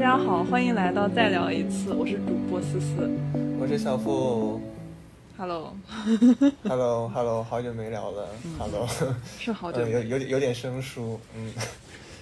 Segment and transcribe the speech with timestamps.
[0.00, 3.10] 家好，欢迎来到再聊一次，我是主播思思。
[3.60, 4.58] 我是小付。
[5.36, 8.26] Hello，，Hello，Hello， 好久没聊了
[8.58, 8.88] ，Hello，
[9.38, 10.08] 是好久呃，有没。
[10.08, 11.52] 有点有点生疏，嗯，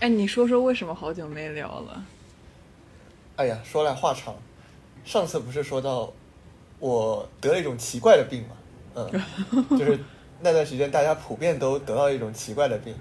[0.00, 2.04] 哎，你说说为什么好久没聊了？
[3.36, 4.34] 哎呀，说来话长，
[5.04, 6.12] 上次不是说到
[6.80, 8.56] 我得了一种奇怪的病嘛，
[8.96, 9.08] 嗯，
[9.78, 10.00] 就是
[10.40, 12.92] 那段时间大家普遍都得到一种奇怪的病，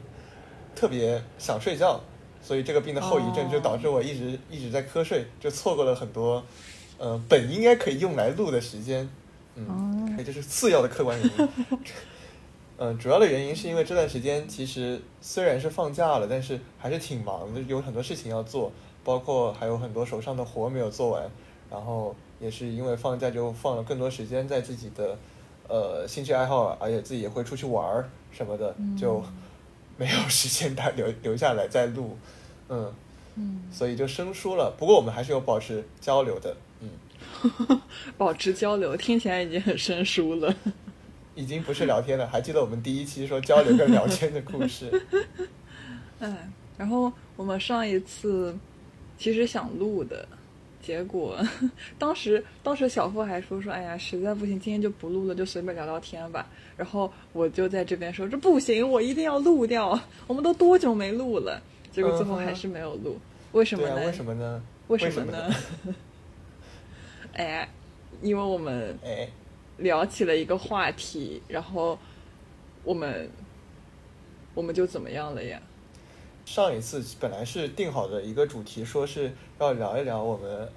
[0.76, 2.00] 特别想睡觉，
[2.48, 6.42] 所以这个病的后遗症就导致我一直、一直在瞌睡，就错过了很多，
[6.98, 9.10] 呃，本应该可以用来录的时间，
[9.56, 11.50] 嗯，哎，这是次要的客观原因。
[12.78, 18.72] 嗯， 主要的原因是因为这段时间其实虽然是放假了，但是还是挺忙的，有很多事情要做，
[19.04, 21.30] 包括还有很多手上的活没有做完，
[21.70, 25.18] 然后也是因为放假就放了更多时间在自己的
[25.68, 29.22] 呃兴趣爱好，而且自己也会出去玩儿什么的，就
[29.98, 32.16] 没有时间打 留留下来再录，
[32.70, 32.94] 嗯，
[33.36, 34.74] 嗯，所以就生疏了。
[34.78, 37.82] 不过我们还是有保持交流的，嗯，
[38.18, 40.54] 保持交流，听起来已经很生疏了。
[41.36, 42.28] 已经不是聊天了。
[42.28, 44.90] 还记得我们第一期说交流跟聊天的故事，
[46.20, 48.58] 哎，然后我们上一次
[49.20, 50.28] 其实想录的，
[50.82, 51.38] 结果
[52.00, 56.48] 当时当时小付还说说，哎呀，实在不行，今天就不录了，就随便聊聊天吧。
[56.76, 60.00] 然后我就在这边说，这不行，我一定要录掉。
[60.26, 61.62] 我们都多久没录了？
[61.98, 63.18] 结果最后还是没有录，
[63.54, 63.96] 为什么呢？
[63.96, 64.64] 啊，为什么呢？
[64.88, 65.56] 为什什么呢？
[67.34, 67.68] 哎，
[68.22, 69.28] 因为我们哎，
[69.78, 71.98] 聊起了一个话题，然后
[72.84, 73.28] 我们
[74.54, 75.60] 我们就怎么样了呀？
[76.46, 80.70] 上一次本来是定好的一个主题，说是要聊一聊我们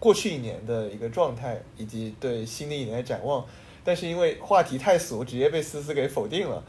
[0.00, 3.46] 过去一年的一个状态，以及对新的一年的展望。
[3.84, 6.64] 但是因为话题太俗，直接被思思给否定了。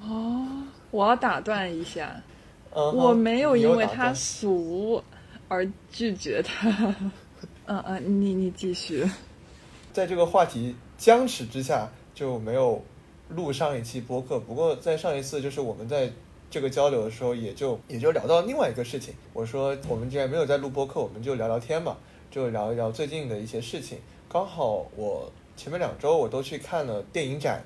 [0.00, 0.46] 哦，
[0.92, 2.22] 我要打断一下，
[2.74, 5.02] 我没有因为他俗
[5.48, 6.94] 而拒绝他。
[7.66, 9.08] 嗯嗯，你你继续。
[9.92, 12.84] 在这个话题僵持之下，就没有
[13.30, 14.38] 录上一期播客。
[14.38, 16.12] 不过在上一次，就是我们在
[16.50, 19.14] 这个交流的时候，也就也就聊到另外一个事情。
[19.32, 21.96] 我说我们既然没有在录播客，我们就聊聊天嘛，
[22.30, 23.98] 就聊一聊最近的一些事情。
[24.28, 27.64] 刚好我前面两周我都去看了电影展，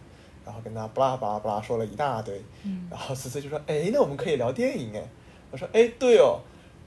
[0.48, 2.42] 然后跟他巴拉巴拉巴拉说了一大堆。
[2.64, 5.06] 嗯然后思思就说：“哎，那我们可以聊电影哎。”
[5.52, 6.40] 我说：“哎，对哦。”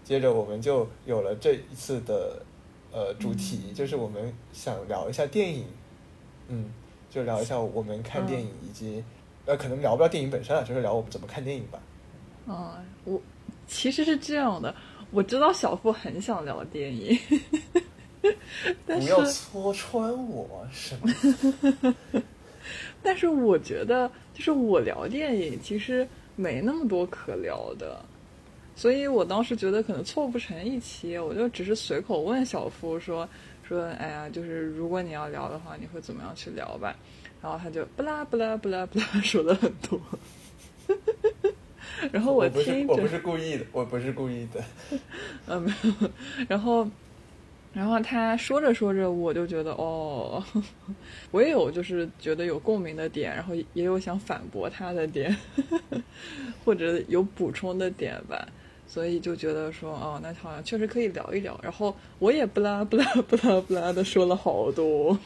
[0.03, 2.41] 接着我们就有了这一次的
[2.91, 5.63] 呃主题，就是我们想聊一下电影，
[6.47, 6.71] 嗯，
[7.11, 9.03] 就聊一下我们看电影以及、
[9.45, 11.79] 呃，可能聊不到电影本身了，就是聊我们怎么看电影吧。
[12.47, 12.73] 嗯，
[13.05, 13.21] 我
[13.67, 14.73] 其实是这样的，
[15.11, 17.17] 我知道小付很想聊电影，
[18.87, 21.93] 但是不要戳穿我，什么？
[23.03, 28.03] 但是我觉得，就是我聊电影其实没那么多可聊的，
[28.75, 33.27] 所以我当时觉得可能凑不成一期，我就只是随口问小夫说
[33.67, 36.95] 说，哎呀，就是如果你要聊的话，你会怎么样去聊吧？
[37.41, 39.99] 然后他就不拉不拉不拉不拉说了很多，
[42.11, 44.63] 然后我听着我不是故意的，我不是故意的。
[45.47, 46.09] 嗯，没有。
[46.47, 46.87] 然后，
[47.73, 50.43] 然后他说着说着，我就觉得哦，
[51.31, 55.35] 我也有就是觉得有共鸣的点，然后也有想反驳他的点，
[56.65, 58.47] 或者有补充的点吧。
[58.87, 61.57] 所以就觉得说，哦，那好像确实可以聊一聊。
[61.63, 65.17] 然后我也不拉不拉不拉不拉的说了好多。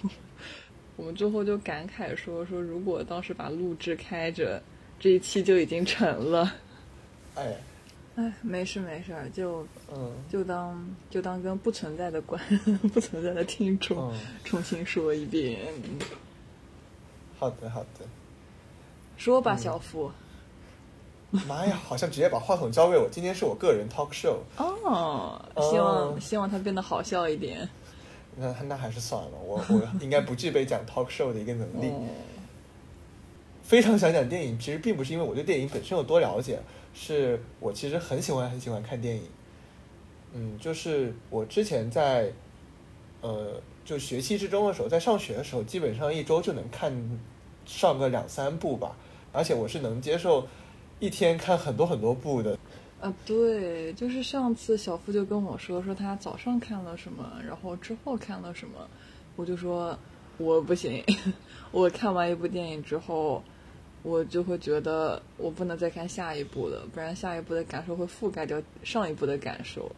[0.95, 4.62] 我们最后就感慨说说，如果当时把录制开着，
[5.00, 6.53] 这一期就已经成了。
[7.33, 7.56] 哎，
[8.16, 12.42] 哎，没事没事，就嗯就当就当跟不存在的观
[12.94, 15.59] 不存在的听众嗯，重新说一遍，
[17.38, 18.06] 好的好的。
[19.18, 20.12] 说吧，小付。
[21.48, 23.09] 妈呀，好像直接把话筒交给我。
[23.12, 27.68] 今天是我个人 talk show，哦，哦希望希望它变得好笑一点。
[28.38, 31.88] 那那还是算了，我我 应该不具备讲 talk show 的一个能力。
[31.89, 32.07] 哦，
[33.63, 36.60] 非常想讲电影，其实并不是因为我对电影本身有多了解，
[36.95, 39.21] 是我其实很喜欢很喜欢看电影。
[40.33, 42.31] 嗯，就是我之前在
[43.21, 46.92] 呃就学期之中的时候，在上学的时候，基本上一周就能看
[47.65, 48.95] 上个两三部吧，
[49.31, 50.47] 而且我是能接受
[51.00, 52.57] 一天看很多很多部的。
[53.01, 58.89] 啊，对，就是上次小付就跟我说，说他早上看了什么，然后之后看了什么，
[59.36, 59.98] 我就说
[60.38, 61.03] 我不行，
[61.71, 63.44] 我看完一部电影之后，
[64.06, 69.92] 我就会觉得我不能再看下一部了，不然下一部的感受会覆盖掉上一部的感受，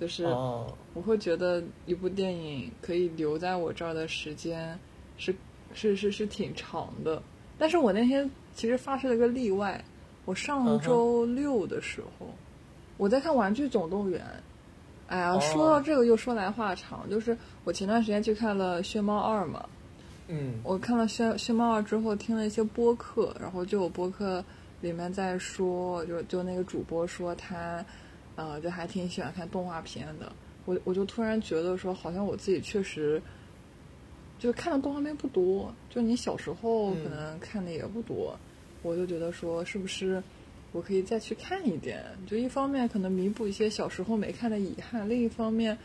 [0.00, 4.76] 就是哦，我会觉得一部电影可以留在我这儿的时间
[5.16, 5.32] 是
[5.72, 7.22] 是是是挺长的，
[7.56, 9.82] 但是我那天其实发生了个例外，
[10.24, 12.26] 我上周六的时候，
[12.96, 14.20] 我在看《玩具总动员》，
[15.06, 19.64] 哎呀，说到这个又说来话长，就是我前段时间去看了《炫猫二》嘛，
[20.28, 24.42] 嗯，我看了《炫炫猫二》之后，听了一些播客，然后就有播客
[24.80, 27.84] 里面在说，就就那个主播说他，
[28.34, 30.32] 呃，就还挺喜欢看动画片的。
[30.64, 33.20] 我我就突然觉得说，好像我自己确实，
[34.38, 38.34] 就是看的动画片不多，就你小时候可能看的也不多，
[38.82, 40.22] 我就觉得说，是不是
[40.72, 42.02] 我可以再去看一点？
[42.26, 45.76] 就一方面可能弥补一些小时候没看的遗憾，另一方面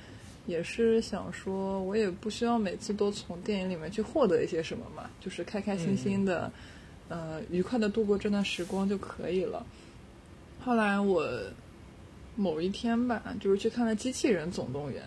[0.49, 6.51] 也是想说，我也不需要每次都从电影里面去获得一些什么嘛，就是开开心心的，
[7.07, 9.65] 呃，愉快的度过这段时光就可以了。
[10.59, 11.25] 后来我。
[12.35, 15.03] 某一天吧，就是去看了《机器人总动员》，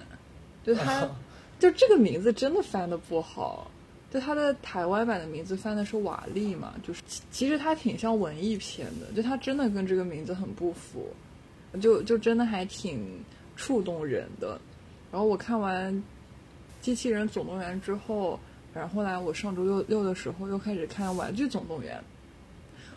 [0.66, 1.08] 就它，
[1.58, 3.70] 就这个名字真的翻的不好，
[4.12, 7.00] 就它的台湾版的名字翻的是瓦力嘛，就是
[7.30, 11.08] 其实它挺像文艺片的，就它真的跟这个名字很不符，
[11.80, 13.02] 就就真的还挺
[13.56, 14.60] 触动人的。
[15.12, 15.94] 然后我看完
[16.80, 18.40] 《机器人总动员》之后，
[18.74, 21.96] 然后后来我上周六六的时候又开始看《玩具总动员》。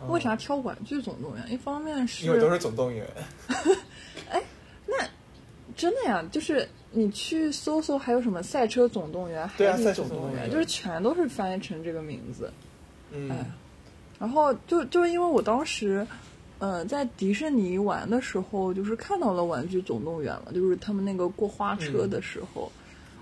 [0.10, 1.46] 为啥挑《玩具总动员》？
[1.50, 3.08] 一方面是因为都是总动员。
[4.30, 4.42] 哎，
[4.86, 4.96] 那
[5.76, 6.24] 真的呀？
[6.32, 12.52] 就是你去搜搜，还有什么赛车总动员、海底总动员，就是全都是翻译成这个名字。
[13.12, 13.32] 嗯，
[14.20, 16.06] 然后就就因为我当时，
[16.60, 22.72] 呃，在迪士尼玩的时候，就是看到了《玩具总动员》了，就是他们那个过花车的时候，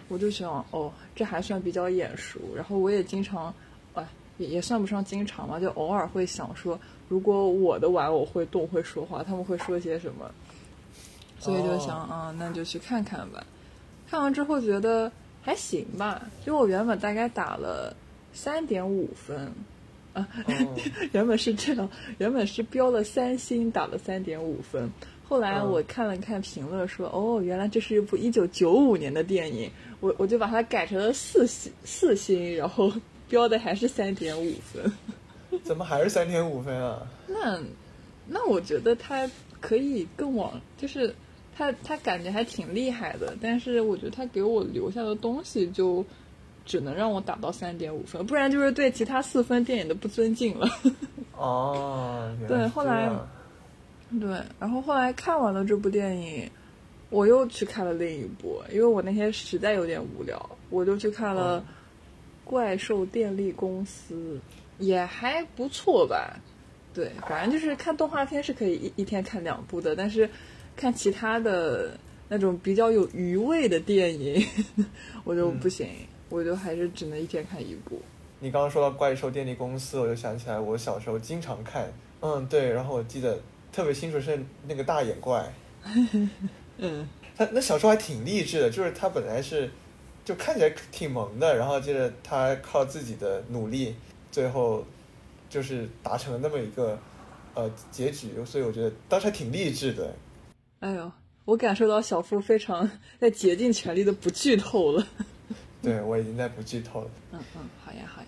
[0.08, 2.40] 我就想，哦，这还算比较眼熟。
[2.56, 3.54] 然后我也经常，
[3.96, 4.08] 哎，
[4.38, 10.30] 也也算不上经常吧，就偶尔会想说，如果我的玩偶会动会说话，他们会说些什么？
[11.40, 13.44] 所以就想啊，那就去看看吧。
[14.10, 17.94] 看完之后觉得还行吧，就我原本大概打了
[18.32, 19.52] 三点五分，
[20.14, 20.28] 啊，
[21.12, 21.90] 原本是这样，
[22.20, 24.90] 原本是标了三星，打了三点五分。
[25.28, 29.70] 后来我看了看评论，说哦，原来这是一部一九九五年的电影，
[30.00, 32.92] 我我就把它改成了四星四星，然后
[33.28, 34.92] 标的还是三点五分。
[35.64, 37.08] 怎么还是三点五分啊？
[37.28, 37.60] 那
[38.28, 39.30] 那我觉得它
[39.60, 41.14] 可以更往就是。
[41.56, 46.04] 他他感觉还挺厉害的，但是我觉得他给我留下的东西就
[46.66, 50.68] 只能让我打到三点五分，不然就是对其他四分电影的不尊敬了。
[51.36, 53.10] 哦，对，后来
[54.20, 56.50] 对，然后后来看完了这部电影，
[57.10, 61.60] 我又去看了另一部，因为我那天实在有点无聊，我就去看了
[62.44, 64.16] 《怪兽电力公司》，
[64.80, 66.40] 也还不错吧。
[66.94, 70.30] 对，反正就是看动画片是可以一一天看两部的，但是。
[70.76, 71.96] 看其他的
[72.28, 74.44] 那种比较有余味的电影，
[75.24, 75.88] 我就不行，
[76.34, 78.02] 我就还是只能一天看一部。
[78.40, 83.40] 你刚刚说到怪兽电力公司，我就想起来我小时候经常看，嗯，对，然后我记得
[83.72, 85.54] 特别清楚是那个大眼怪，
[86.80, 87.08] 嗯，
[87.38, 89.70] 他那小时候还挺励志的，就是他本来是
[90.26, 93.96] 就看起来挺萌的，然后接着他靠自己的努力，
[94.32, 94.84] 最后
[95.52, 96.98] 就是达成了那么一个
[97.54, 100.16] 呃结局，所以我觉得当时还挺励志的。
[100.80, 101.12] 哎呦，
[101.46, 102.90] 我感受到小付非常
[103.22, 105.08] 在竭尽全力的不剧透了。
[105.92, 107.12] 对，我已经在不剧透了。
[107.34, 108.28] 嗯嗯，好呀好呀。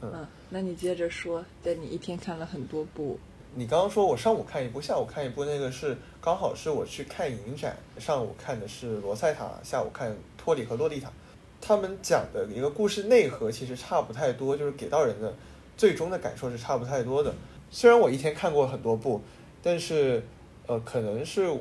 [0.00, 3.18] 嗯，那你接着说，在你一天看了很多部。
[3.54, 11.12] 你刚刚说我上午看一部，下午看一部，那个是刚好是我去看影展，上午看的是罗塞塔，下午看托里和洛丽塔。
[11.60, 15.34] 他们讲的一个故事内核其实差不太多，就是给到人的
[15.76, 17.34] 最终的感受是差不太多的。
[17.70, 19.20] 虽然我一天看过很多部，
[19.62, 20.22] 但是
[20.66, 21.52] 呃，可能是。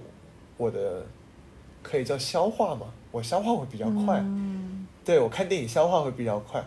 [0.57, 1.05] 我的
[1.83, 2.87] 可以叫消化嘛？
[3.11, 4.23] 我消化会比较快，
[5.05, 6.61] 对我看电影消化会比较快，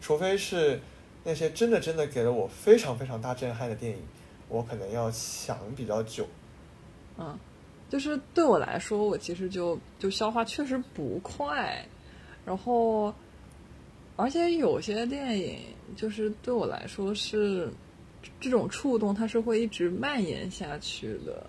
[0.00, 0.80] 除非是
[1.22, 3.98] 那些真的真的给了我非常非常大震撼的电影，
[4.48, 6.26] 我可能要想比较久。
[7.18, 7.38] 嗯，
[7.90, 11.86] 就是对我来说，我其实就就消化确实不快，
[12.44, 13.12] 然后
[14.16, 15.58] 而且有些电影
[15.94, 17.70] 就是对我来说是
[18.40, 21.46] 这种触动，它是会一直蔓延下去的。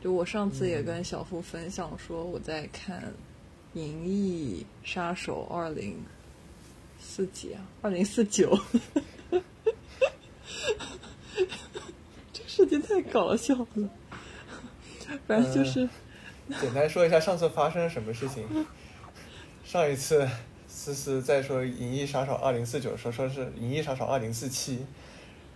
[0.00, 3.00] 就我上次也跟小付分享说，我在看
[3.74, 6.00] 《银翼杀手二零
[7.00, 8.56] 四几啊，二零四九，
[12.32, 13.90] 这个事情太搞笑了。
[15.26, 15.88] 反正就是，
[16.60, 18.44] 简单说一下上次发生了什么事情。
[19.64, 20.28] 上一次
[20.68, 24.76] 思思在说《银翼杀手二零四九》的时候，说是《银翼杀手二零四七》，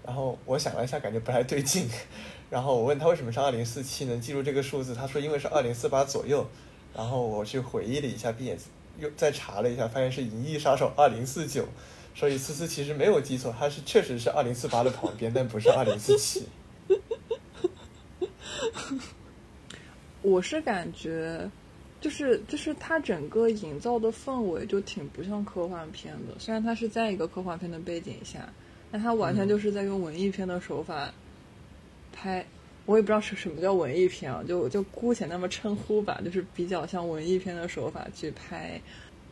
[0.04, 1.88] 然后我想了一下，感觉不太对劲。
[2.50, 6.44] 然后我问他为什么是二零四七能记住这个数字，他说因为是二零四八左右。
[6.95, 8.57] 然后我去回忆了一下，并且
[8.99, 11.62] 又再查了一下，发现是《银翼杀手二零四九》，
[12.14, 16.45] 所以思思其实没有记错，它是确实是二零四八的旁边，但不是二零四七。
[20.23, 21.49] 我是感觉，
[22.00, 28.52] 就是就是它整个营造的氛围就挺不像科幻片的，虽然它是在一个科幻片的背景下，
[28.90, 31.14] 但它完全就是在用文艺片的手法
[32.12, 32.45] 拍。
[32.88, 38.80] 我也不知道是什么叫文艺片啊，就就姑且那么称呼吧，就是比较像文艺片的手法去拍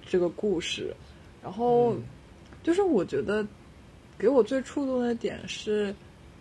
[0.04, 0.94] 这个故事。
[1.42, 1.96] 然后
[2.62, 3.46] 就是我觉得
[4.18, 5.94] 给我最触动的点是，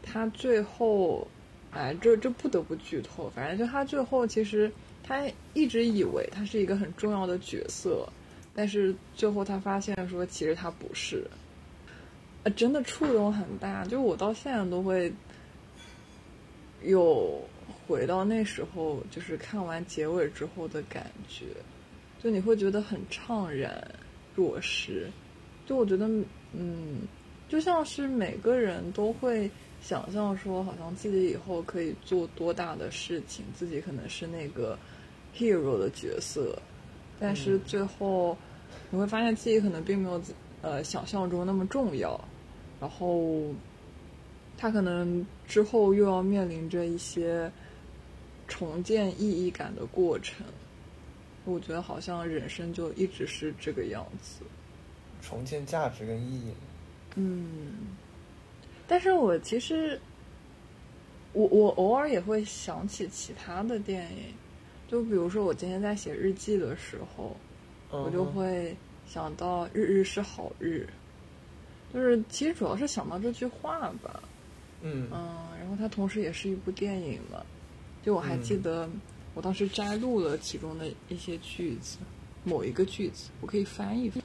[0.03, 1.25] 他最后，
[1.71, 4.69] 哎，这这不得不剧透，反正就他最后其实。
[5.07, 8.09] 他一直以为他是一个很重要的角色，
[8.55, 11.23] 但是最后他发现说，其实他不是。
[12.41, 15.13] 呃，真的触动很大，就我到现在都会
[16.87, 17.41] 又
[17.87, 21.45] 回到那时候，就是看完结尾之后的感觉，
[22.21, 23.85] 就你会觉得很怅然
[24.35, 25.09] 若失。
[25.65, 26.07] 就我觉得，
[26.53, 27.01] 嗯，
[27.49, 29.49] 就像是每个人都会
[29.81, 34.77] 想象说，好像自己以后可以做多大的事情，自己可能是那个。
[35.37, 36.57] hero 的角色，
[37.19, 38.37] 但是最后
[38.89, 40.21] 你会发现自己可能并没有
[40.61, 42.17] 呃想象中那么重要，
[42.79, 43.43] 然后
[44.57, 47.51] 他可能之后又要面临着一些
[48.47, 50.45] 重建意义感的过程。
[51.45, 54.43] 我觉得好像人生就一直是这个样子，
[55.21, 56.51] 重建价值跟意义。
[57.15, 57.73] 嗯，
[58.87, 59.99] 但是我其实
[61.33, 64.33] 我我偶尔也会想起其他的电影。
[64.87, 67.35] 就比如说，我今天在写日记的时候，
[67.89, 68.75] 我就会
[69.07, 70.87] 想到“日日是好日”，
[71.91, 74.21] 就是其实主要是想到这句话吧。
[74.85, 77.43] 嗯嗯，然后它同时也是一部电影嘛。
[78.03, 78.87] 就我还记得，
[79.33, 81.97] 我当时摘录了其中的一些句子，
[82.43, 84.23] 某一个句子，我可以翻一翻。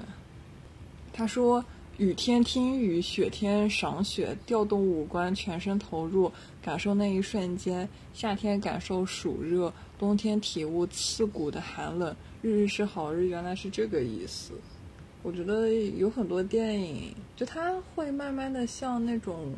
[1.13, 1.65] 他说。
[1.99, 7.87] 雨天听雨，雪天赏雪，调动五官，全身投入，感受那一瞬间。
[8.15, 12.17] 夏天感受暑热，冬天体悟刺骨的寒冷。
[12.41, 14.55] 日日是好日，原来是这个意思。
[15.23, 19.53] 我觉得有很多电影，就它会慢慢的像那种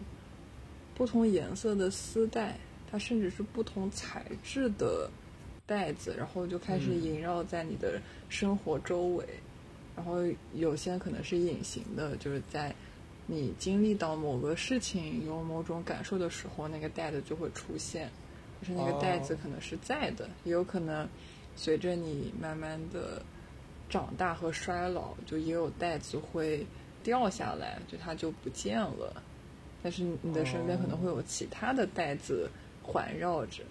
[1.03, 2.57] 不同颜色的丝带，
[2.89, 5.11] 它甚至是不同材质的
[5.67, 9.27] 带子，然后就开始萦绕在你的生活周围。
[9.97, 10.19] 然后
[10.55, 12.73] 有些可能是隐形的，就是在
[13.27, 18.09] 你经历到某个事情、有某种感受的时候，那个袋子就会出现。
[18.61, 21.09] 就是那个袋子可能是在的，也有可能
[21.57, 23.21] 随着你慢慢的
[23.91, 26.65] 长大和衰老，就也有袋子会
[27.03, 29.21] 掉下来，就它就不见了。
[29.83, 32.49] 但是你的身边可能会有其他的袋子
[32.83, 33.63] 环绕着，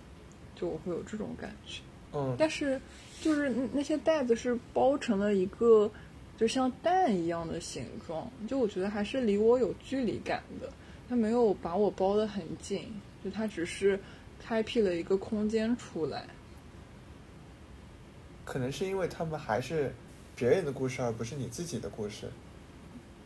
[0.56, 1.82] 就我会有这种感觉。
[2.14, 2.80] 嗯，但是
[3.22, 5.92] 就是那些袋子是包成了一个。
[6.38, 10.74] 就像蛋一样的形状，就我觉得还是离我有距离感的。
[11.08, 14.00] 它没有把我包得很紧，就它只是
[14.42, 16.26] 开辟了一个空间出来。
[18.44, 19.94] 可能是因为他们还是
[20.36, 22.28] 别人的故事，而不是你自己的故事。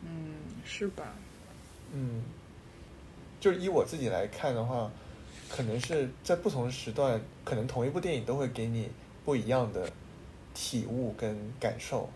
[0.04, 0.34] 嗯，
[0.66, 1.14] 是吧？
[1.94, 2.22] 嗯，
[3.46, 4.90] 就是以我自己来看的话，
[5.48, 8.90] 可能是在不同时段，可能同一部电影都会给你
[9.24, 9.88] 不一样的
[10.56, 12.10] 体悟跟感受。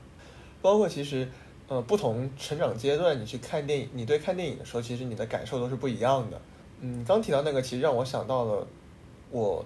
[0.59, 1.29] 包括其实，
[1.67, 6.41] 呃，不同成长阶段，你去看电影，你对看电影的时候，其实你的感受都是不一样的。
[6.81, 8.67] 嗯，刚提到那个，其实让我想到了，
[9.29, 9.63] 我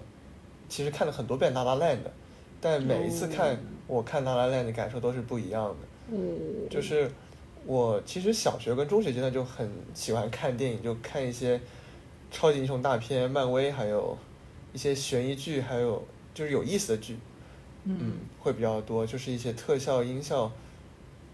[0.68, 1.96] 其实看了很多遍《拉拉 land》，
[2.60, 5.76] 但每一次看我看《拉拉 land》的感受都是不一样的。
[6.12, 7.10] 嗯，就是
[7.66, 11.60] 我其实小学跟中学阶段就很喜欢看电影，就看一些
[12.30, 14.16] 超级英雄大片、漫威，还有
[14.72, 17.16] 一些悬疑剧，还有就是有意思的剧，
[17.84, 20.52] 嗯，会比较多，就是一些特效、音效。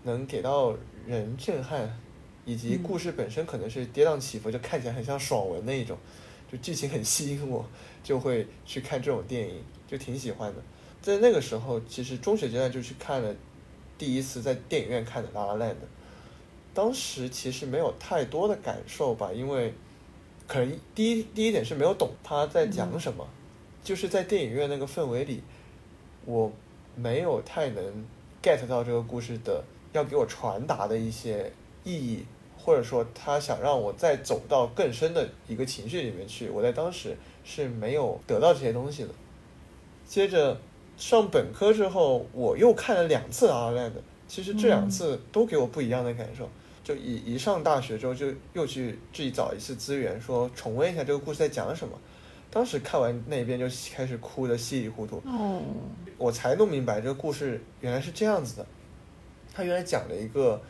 [0.02, 0.74] 能给到
[1.06, 1.94] 人震撼，
[2.46, 5.94] 以及故事本身可能是跌宕起伏，就看起来很像爽文那一种，
[6.50, 7.68] 就剧情很吸引我，
[8.02, 10.62] 就会去看这种电影，就挺喜欢的。
[11.02, 13.36] 在那个时候，其实中学阶段就去看了
[13.98, 15.72] 第一次在电影院看的《拉拉 land》，
[16.72, 19.72] 当时其实没有太多的感受吧，因为
[20.46, 23.26] 可能第一第一点是没有懂他在讲什么，
[23.82, 25.42] 就是在电影院那个氛围里，
[26.24, 26.50] 我
[26.94, 27.84] 没有太能
[28.42, 29.64] get 到这个故事的。
[29.92, 32.24] 要给我传达的一些意义，
[32.56, 39.08] 或者说他想让我再走到更深的一个情绪里面去，我在当时是没有得到这些东西的。
[40.06, 40.56] 接着
[40.96, 43.88] 上本科之后，我又看了两次《阿拉 land》，
[44.28, 46.48] 其实这两次都给我不一样的感受。
[46.90, 51.96] 就一一上大学之后，就又去自己找一次资源，说重温一下这个故事在讲什么。
[52.50, 55.22] 当时看完那边就开始哭的稀里糊涂。
[55.24, 55.62] 哦，
[56.18, 58.66] 我才弄明白这个故事原来是这样子的。
[59.54, 60.60] 他原来讲了一个，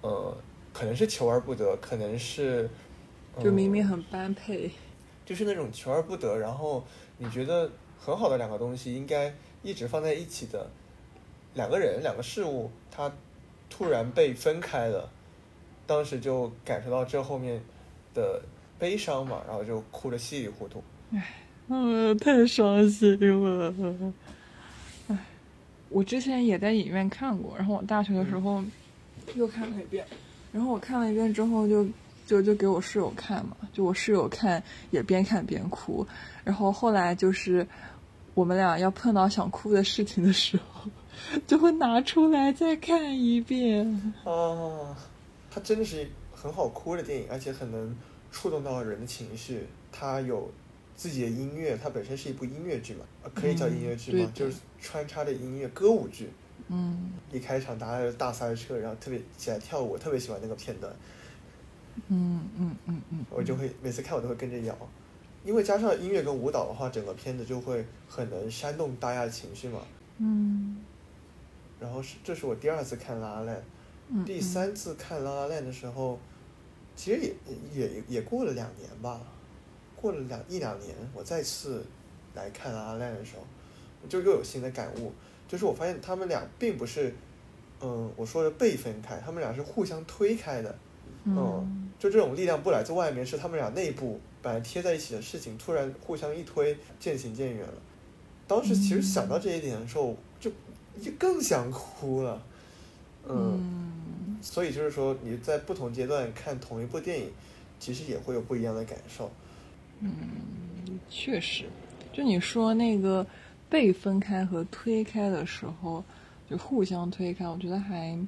[0.00, 0.34] 呃，
[0.72, 2.70] 可能是求而不得，可能是，
[3.38, 4.70] 就明明很般配，
[5.26, 6.82] 就是那种求而不得，然后
[7.18, 10.66] 你觉得很好的两个东西，应该一直放在一起的
[11.52, 13.12] 两个人、两个事物，它
[13.70, 15.08] 突然被分开了，
[15.86, 17.58] 当时就感受到这后面
[18.12, 18.42] 的
[18.78, 20.82] 悲伤嘛，然后就哭得稀里糊涂。
[21.68, 23.74] 嗯，太伤心了。
[25.08, 25.16] 唉，
[25.88, 28.62] 我之前也在影院看过，然后我大学的时候
[29.34, 30.04] 又看了一遍，
[30.52, 31.86] 然后我看了一遍之后就
[32.26, 36.06] 就就给我室友看嘛，就我室友看也边看边哭，
[36.44, 37.66] 然后后来就是
[38.34, 40.90] 我们俩要碰到想哭的事情的时候，
[41.46, 43.86] 就会拿出来再看一遍。
[44.24, 44.96] 啊，
[45.50, 47.96] 它真的是很好哭的电影，而且很能
[48.30, 49.66] 触动到人的情绪。
[49.92, 50.50] 它有
[50.94, 54.30] 自己的音乐，它本身是一部音乐剧嘛，呃可以叫音乐剧吗？
[54.30, 56.28] 嗯就是穿插的音乐歌舞剧。
[56.72, 60.94] 嗯一开场大家就大塞车，然后特别起来跳舞，特别喜欢那个片段，
[62.08, 64.76] 嗯嗯嗯嗯，我就会每次看我都会跟着摇，
[65.44, 69.80] 因为加上音乐跟舞蹈的话，整个片子就会很能煽动大家的情绪嘛。
[70.18, 70.76] 嗯
[71.80, 73.56] 然后是这是我第二次看《拉拉链》，
[74.08, 76.18] 嗯，第三次看《拉拉链》的时候，
[76.94, 79.20] 其实也也也过了两年吧，
[79.96, 81.84] 过了两一两年，我再次
[82.34, 83.42] 来看《拉拉链》的时候，
[84.08, 85.12] 就又有新的感悟，
[85.48, 87.14] 就是我发现他们俩并不是，
[87.80, 90.78] 嗯，我说的被分开，他们俩是互相推开的，
[91.24, 97.74] 嗯就这种力量不来自外面，是他们俩内部本来贴在一起的事情，突然互相一推，渐行渐远了。
[98.48, 100.50] 当时其实想到这一点的时候，就
[101.02, 102.42] 就更想哭了，
[103.28, 107.30] 嗯，嗯所以就是说你在不同阶段看同一部电影，
[107.78, 109.30] 其实也会有不一样的感受。
[110.00, 110.10] 嗯
[111.08, 111.64] 确实，
[112.12, 113.26] 就你说那个
[113.68, 116.02] 被分开和推开的时候，
[116.48, 118.18] 就互相推开，我觉得还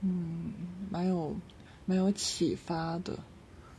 [0.00, 0.52] 嗯
[0.90, 1.34] 蛮有
[1.86, 3.18] 蛮有启发的。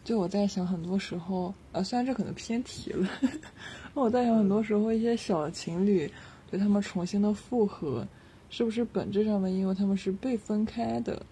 [0.03, 3.07] 就我在想，很多时候，呃，虽然这可能偏题了，
[3.93, 6.11] 我在想，很多时候一些小情侣，
[6.51, 8.05] 对他们重新的复合，
[8.49, 11.25] 是不是本质上面，因为他们是被分开的，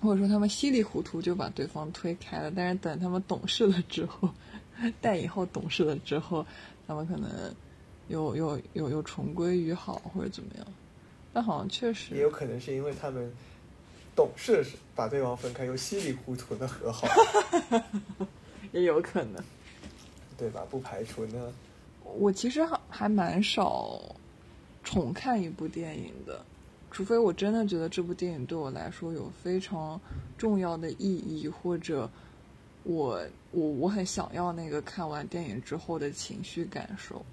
[0.00, 4.28] 或者说他们稀里糊涂就把对方推开了，但是等他们懂事了之后，
[5.00, 6.44] 但以后懂事了之后，
[6.86, 7.30] 他们可能
[8.08, 10.66] 又又又又重归于好或者怎么样，
[11.32, 13.32] 但好像确实也有可能是因为他们
[14.14, 17.08] 懂事把对方分开，又稀里糊涂的和好，
[18.72, 19.42] 也有可能。
[20.36, 20.66] 对吧？
[20.68, 21.52] 不排除呢。
[22.02, 24.02] 我其实还还蛮少
[24.84, 26.44] 重看一部电影的，
[26.90, 30.00] 除非我真的觉得这部电影对我来说有非常
[30.38, 32.08] 重要的意义，或者
[32.84, 33.20] 我
[33.50, 37.24] 我我很想要那个看完电影之后的情绪感受。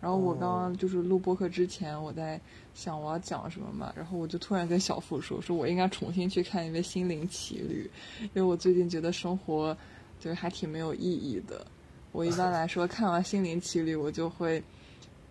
[0.00, 2.40] 然后我刚刚就是录播客之前，我在
[2.72, 7.90] 想我要讲什么嘛，然后我就突然跟小付说，说我应该重新去看一遍《心灵奇旅》，
[8.22, 9.76] 因为我最近觉得生活
[10.20, 11.66] 就是还挺没有意义的。
[12.12, 14.62] 我一般 来说看完《心灵奇旅》，我就会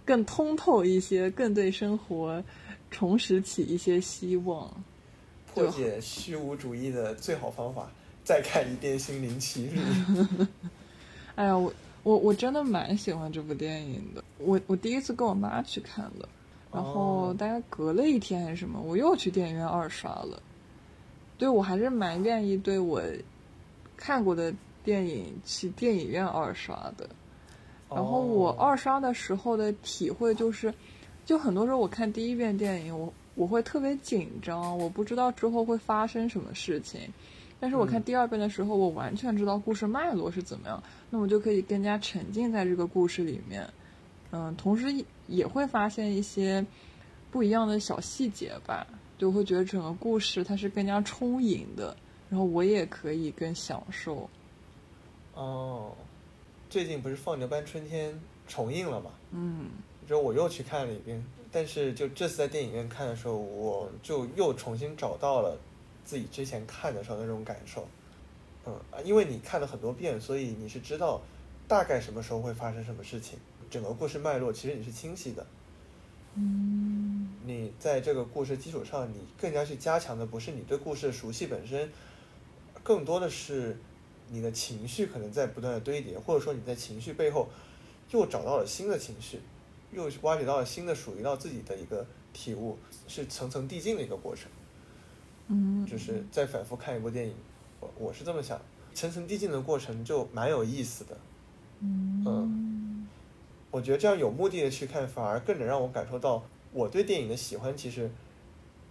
[0.07, 2.41] 更通透一些，更对生活
[2.89, 4.71] 重拾起一些希望。
[5.53, 7.91] 破解虚无主义的最好方法，
[8.23, 9.79] 再看一遍《心灵奇旅》。
[11.35, 14.23] 哎呀，我我我真的蛮喜欢这部电影的。
[14.37, 16.29] 我我第一次跟我妈去看的，
[16.71, 20.41] 然后哦大概隔了一天还是什么，我又去电影院二刷了。
[21.37, 23.01] 对我还是蛮愿意对我
[23.97, 27.09] 看过的电影去电影院二刷的。
[27.89, 30.73] 然后我哦二刷的时候的体会就是，
[31.25, 37.01] 就很多时候我看第一遍电影，我我会特别紧张，我不知道之后会发生什么事情。
[37.59, 43.67] 但是我看嗯第二遍的时候，我完全知道故事脉络是怎么样，那我就可以更加沉浸在这个故事里面。
[44.31, 46.63] 嗯，同时也也会发现一些
[47.31, 48.85] 不一样的小细节吧，
[49.17, 51.95] 就会觉得整个故事它是更加充盈的，
[52.29, 54.29] 然后我也可以更享受。
[55.33, 55.93] 哦，
[56.69, 58.11] 最近不是《放牛班春天》
[58.47, 59.11] 重映了嘛？
[59.31, 59.69] 嗯
[60.07, 65.57] 就我又去看了一遍，但是就这次在电影院看的时候，我就又重新找到了
[66.05, 67.87] 自己之前看的时候那种感受。
[68.65, 71.21] 嗯，啊因为你看了很多遍，所以你是知道
[71.67, 73.37] 大概什么时候会发生什么事情，
[73.69, 75.45] 整个故事脉络其实你是清晰的。
[76.35, 81.89] 嗯你在这个故事基础上，你更加去加强的不是你对故事的熟悉本身，
[82.83, 83.77] 更多的是
[84.29, 87.47] 你的情绪可能在不断的堆叠，或者说你在情绪背后
[88.11, 89.39] 又找到了新的情绪，
[89.91, 94.49] 又挖掘到了新的属于到自己的一个体悟，是层层递进的一个过程。
[95.47, 97.33] 嗯，就是在反复看一部电影，
[97.79, 98.59] 我我是这么想，
[98.93, 101.17] 层层递进的过程就蛮有意思的。
[101.79, 103.07] 嗯
[103.69, 108.09] 我觉得这样有目的的去看，反而更能让我感受到我对电影的喜欢，其实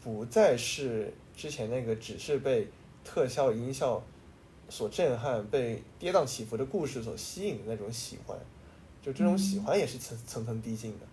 [0.02, 2.68] 不再是之前那个只是被
[3.02, 4.02] 特效音效
[4.68, 8.36] 所震撼、被跌宕起伏的故事所吸引的那种喜欢，
[9.02, 11.06] 就这种喜欢也是层层层递进的。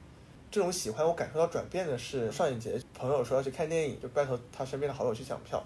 [0.50, 5.64] 这种喜欢我感受到转变的是上一节朋友说要去看电影，就拜托他身边的好友去抢票，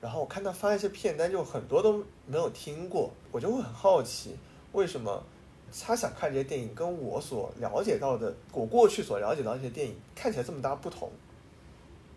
[0.00, 4.36] 然后我看他发一些片单，就很多都没有听过，我就会很好奇
[4.72, 5.22] 为什么
[5.80, 11.10] 他想看这些电影跟我所了解到的，我过去所了解到一些电影看起来这么大不同。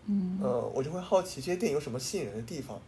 [0.06, 2.78] 嗯，呃，我就会好奇这些电影有什么吸引人的地方，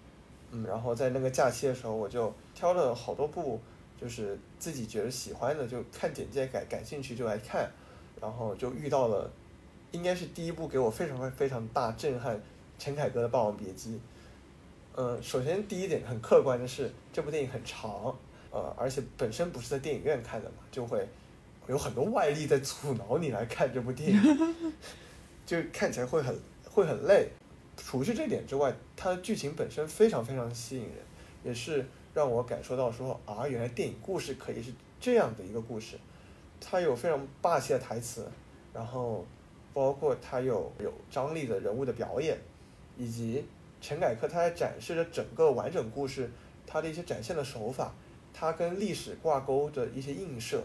[0.51, 3.61] 嗯，然后在那个假期的时候，我就挑了好多部，
[4.01, 7.71] 就是自己觉得喜欢的，就看简介感感兴趣就来看，
[8.21, 9.31] 然后就遇到了，
[9.93, 12.41] 应该是第一部给我非常非常大震撼，
[12.79, 13.95] 陈凯歌的《霸王别姬》。
[14.95, 18.17] 嗯，首先第一点很客观的是这部电影很长，
[18.51, 21.07] 呃，而且本身不是在电影院看的嘛，就会
[21.67, 24.73] 有很多外力在阻挠你来看这部电影，
[25.45, 26.39] 就看起来会很。
[26.77, 27.27] 会很累，
[27.77, 30.95] 除去这点之外，它的剧情本身非常非常吸引人，
[31.45, 35.99] 也是让我感受到说啊，原来电影故事可以是这样的一个故事。
[36.59, 38.27] 它有非常霸气的台词，
[38.73, 39.25] 然后
[39.75, 42.39] 包括它有有张力的人物的表演，
[42.97, 43.45] 以及
[43.81, 46.31] 陈凯歌他在展示着整个完整故事，
[46.67, 47.95] 他的一些展现的手法，
[48.33, 50.65] 他跟历史挂钩的一些映射，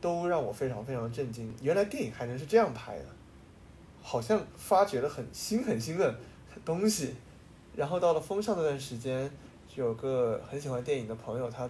[0.00, 1.54] 都让我非常非常震惊。
[1.60, 3.04] 原来电影还能是这样拍的。
[4.02, 6.16] 好像发掘了很新很新的
[6.64, 7.14] 东西，
[7.74, 9.30] 然后到了风上那段时间，
[9.74, 11.68] 有个很喜欢电影的朋友，他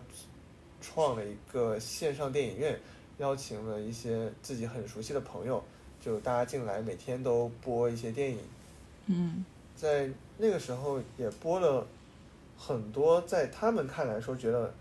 [0.81, 2.79] 创了一个线上电影院，
[3.19, 5.63] 邀请了一些自己很熟悉的朋友，
[6.01, 8.39] 就大家进来，每天都播一些电影。
[9.07, 9.45] 嗯，
[9.75, 11.87] 在那个时候也播了
[12.57, 14.73] 很多，在他们看来说觉得，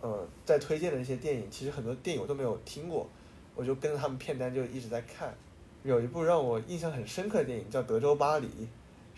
[0.00, 3.08] 呃，在推荐的那些电影，其实很多电影我都没有听过，
[3.54, 5.34] 我就跟着他们片单就一直在看。
[5.84, 8.46] 有一部让我印象很深刻的电影叫《德州巴黎》，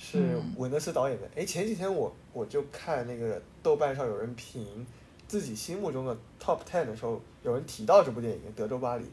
[0.03, 1.29] 是韦德斯导演的。
[1.37, 4.87] 哎，前几天我我就看那个豆瓣上有人评
[5.29, 9.05] 自己心目中的 Top Ten 的时候，有人提到这部电影《德州巴黎》，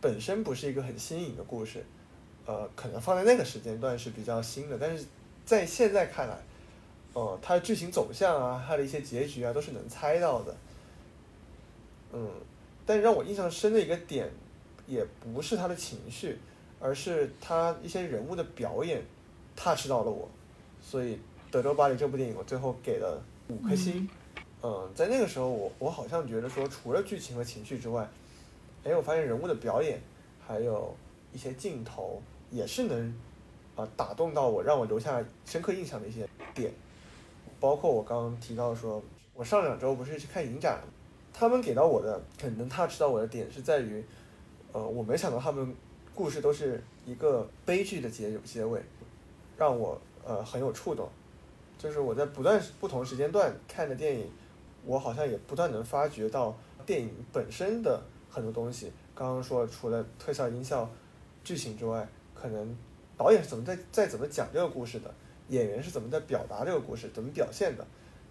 [0.00, 1.84] 本身不是一个很新颖的故事，
[2.46, 5.04] 呃，可能放在那个时间段是比较新的，但是
[5.44, 6.38] 在现在看来，
[7.12, 10.56] 哦，它的剧情走向啊，它的一些结局啊，都是能猜到的。
[12.14, 12.30] 嗯，
[12.86, 14.30] 但让我印象深的一个点，
[14.86, 16.38] 也不是他的情绪。
[16.78, 19.02] 而是他一些人物的表演
[19.56, 20.28] ，touch 到了我，
[20.80, 21.14] 所以
[21.50, 24.08] 《德州巴黎》这部电影我最后给了五颗星。
[24.62, 28.08] 嗯，在那个时候，我我好像觉得说，除了剧情和情绪之外，
[28.84, 30.00] 哎，我发现人物的表演，
[30.46, 30.94] 还有
[31.32, 33.14] 一些镜头，也是能
[33.74, 36.72] 啊打动到我，让我留下深刻印象的一些点。
[37.58, 39.02] 包括我刚刚提到说，
[39.34, 40.80] 我上两周不是去看影展，
[41.32, 44.04] 他们给到我的很能 touch 到我的点是在于，
[44.72, 45.74] 呃，我没想到他们。
[46.14, 48.80] 故事都是一个悲剧的结结尾，
[49.56, 51.08] 让我呃很有触动。
[51.78, 54.30] 就是我在不断不同时间段看的电影，
[54.84, 58.92] 我好像也不断能发掘到电影本身的很多东西。
[59.14, 60.88] 刚刚说除了特效、音效、
[61.44, 62.76] 剧情之外，可能
[63.16, 65.12] 导演是怎么在在怎么讲这个故事的，
[65.48, 67.86] 演员是怎么在表达这个故事，怎么表现的，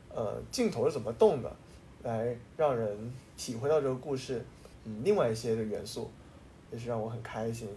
[0.10, 1.56] 呃，镜头是怎么动的，
[2.04, 4.44] 来让人体会到这个故事
[4.84, 6.10] 嗯另外一些的元素。
[6.72, 7.70] 也是让我很开心。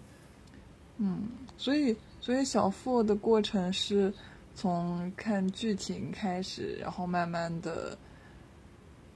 [0.97, 1.95] 嗯，所以
[2.29, 4.13] 所以小付的过程是
[4.55, 7.97] 从看剧情开始，然后慢慢的，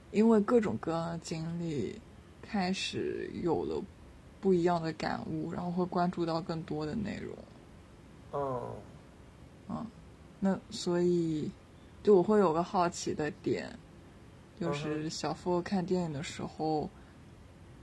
[0.09, 1.95] 因为各种各样的经历，
[2.41, 3.79] 开始有了
[4.41, 7.37] 不一样的感悟，然后会关注到更多的内容。
[8.33, 8.61] 嗯，
[9.69, 9.85] 嗯，
[10.39, 11.51] 那所以
[12.01, 13.69] 就我会有个好奇的点，
[14.59, 16.89] 就是小付看电影的时候。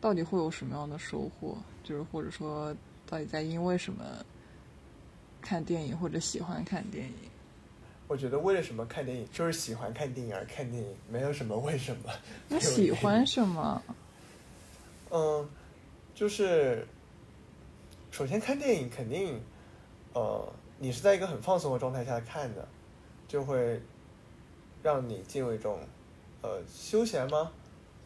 [0.01, 1.57] 到底会有什么样的收获？
[1.85, 2.75] 就是或者说，
[3.07, 4.03] 到底在因为什么
[5.41, 7.15] 看电影或者喜欢看电影？
[8.07, 12.13] 我觉得为了什么看电影，就是喜欢看电影而看电影，没有什么为什么。
[12.49, 13.83] 那 喜欢什么？
[15.11, 15.49] 嗯，
[16.15, 16.87] 就是
[18.11, 19.41] 首先看电影肯定，
[20.13, 22.67] 呃，你是在一个很放松的状态下看的，
[23.29, 23.81] 就会
[24.83, 25.79] 让你进入一种
[26.43, 27.53] 呃休闲吗？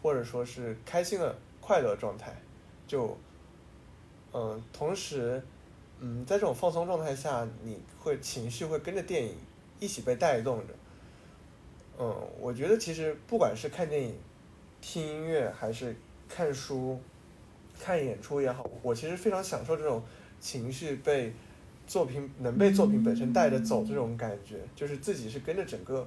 [0.02, 1.36] 或者说是开心的。
[1.66, 2.36] 快乐状态，
[2.86, 3.16] 就，
[4.34, 5.42] 嗯，同时，
[6.06, 9.34] 嗯，在这种放松状态下，你会情绪会跟着电影
[9.80, 10.74] 一起被带动着。
[11.98, 14.14] 嗯，我觉得其实不管是看电影、
[14.82, 15.96] 听音乐，还是
[16.28, 17.00] 看书、
[17.80, 20.02] 看演出也好，我其实非常享受这种
[20.38, 21.32] 情绪被
[21.86, 26.06] 作品能被作品本身带着走这种感觉，就是自己是跟着整个，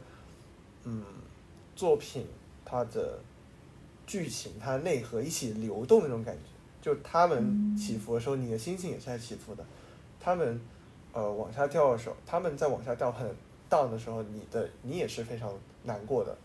[0.83, 1.03] 嗯，
[1.75, 2.27] 作品
[2.63, 3.19] 它的。
[4.05, 6.49] 剧情它内核一起流动那种感觉，
[6.81, 9.61] 就他们起伏的时候，你的心情也是在起伏的；
[10.27, 10.59] 他们
[11.13, 13.25] 呃往下掉的时候，他们在往下掉很
[13.69, 15.49] down 的时候，你的你也是非常
[15.83, 16.37] 难过的。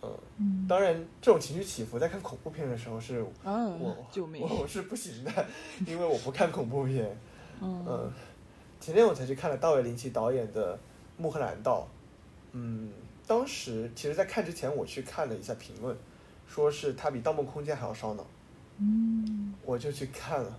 [0.00, 5.46] 嗯，当然，这种情绪起伏在看恐怖片的时候是，我救命，我是不行的，
[5.88, 7.18] 因为我不看恐怖片。
[7.60, 8.08] 嗯，
[8.78, 10.76] 前天我才去看了道韦林奇导演的
[11.16, 11.80] 《穆赫兰道》，
[12.52, 12.92] 嗯，
[13.26, 15.96] 当时其实，在看之前我去看了一下评论，
[16.46, 18.24] 说是它比《盗梦空间》还要烧脑。
[18.76, 20.56] 嗯，我就去看了，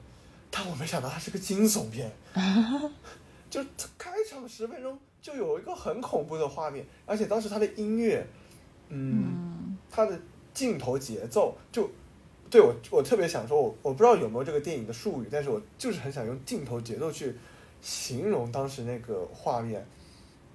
[0.52, 2.12] 但我没想到它是个惊悚片，
[3.50, 3.64] 就
[3.98, 8.26] 开场十分钟就有一个很恐怖的画面，而且当时它的音乐。
[8.92, 10.20] 嗯，它的
[10.52, 11.88] 镜头节奏就
[12.50, 17.36] 对我，我特别想说，我我不知道有没有这个电影的术语，但是我就是很想用镜头节奏去
[17.84, 19.86] 形容当时那个画面。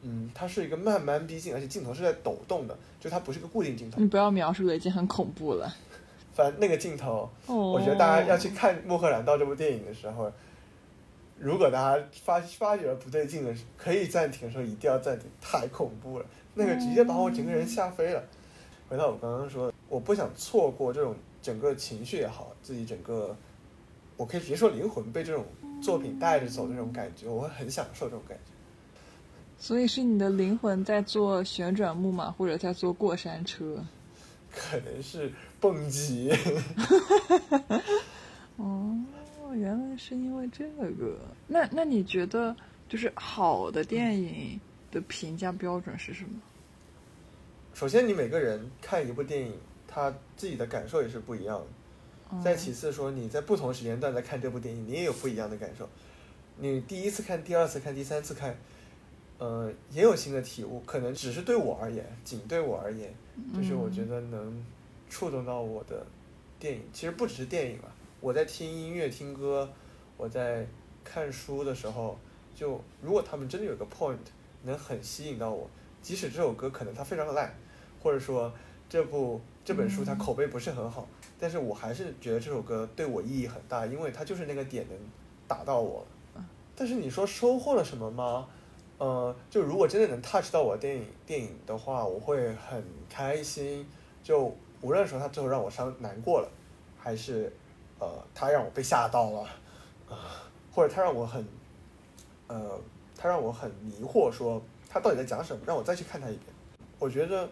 [0.03, 4.01] 嗯，它是一个慢慢逼近，而且镜头是在抖动的，就它不是个固定镜头。
[4.01, 5.73] 你不要描述的已经很恐怖了。
[6.35, 10.31] 反正那个镜头，我觉得大家要去看《穆赫兰道》这部电影的时候，
[11.39, 16.27] 如果大家发发觉了不对劲的，可以暂停的时候一定要暂停，太恐怖了。
[16.55, 18.23] 那个直接把我整个人吓飞了。
[18.89, 23.35] 回到我刚刚说，我不想错过这种整个情绪也好，自己整个，
[24.17, 25.45] 我可以直接说灵魂被这种
[25.81, 28.53] 作品带着走的那种感觉，我会很享受这种感觉。
[29.57, 33.85] 所以是你的灵魂在做旋转木马，或者在坐过山车？
[34.55, 36.31] 可能是蹦极。
[38.57, 38.97] 哦，
[39.55, 41.19] 原来是因为这个。
[41.47, 42.55] 那那你觉得，
[42.89, 44.61] 就是好的电影？
[44.91, 46.31] 的评价标准是什么？
[47.75, 49.53] 首先，你每个人看一部电影，
[49.89, 52.41] 他自己的感受也是不一样的。
[52.41, 55.89] 再其次，说你在不同时间段在看这部电影，你也有不一样的感受。
[56.59, 58.57] 你第一次看、第二次看、第三次看，
[59.39, 60.81] 呃，也有新的体悟。
[60.87, 63.13] 可能只是对我而言，仅对我而言，
[63.55, 64.65] 就是我觉得能
[65.09, 66.07] 触动到我的
[66.59, 66.83] 电影。
[66.93, 69.69] 其实不只是电影了，我在听音乐、听歌，
[70.17, 70.67] 我在
[71.03, 72.19] 看书的时候，
[72.55, 74.17] 就如果他们真的有个 point。
[74.67, 75.69] 能很吸引到我，
[76.01, 77.55] 即使这首歌可能它非常的烂，
[78.03, 78.51] 或者说
[78.89, 81.07] 这部这本书它口碑不是很好，
[81.39, 84.97] 但是我还是觉得这首歌对我意义很大，因为它就是那个点能
[85.47, 86.07] 打到我。
[86.75, 88.49] 但是你说收获了什么吗？
[88.99, 93.87] 呃，就如果真的能 touch 到我的电影电影的话，我会很开心。
[94.23, 96.49] 就无论说他最后让我伤难过了，
[96.99, 97.53] 还是
[97.99, 99.41] 呃他让我被吓到了，
[100.09, 101.47] 啊，或者他让我很
[102.49, 102.81] 呃。
[103.17, 106.47] 他让我很迷惑，说他到底在讲什么，让我再去看他一遍。
[106.99, 107.49] 我觉得，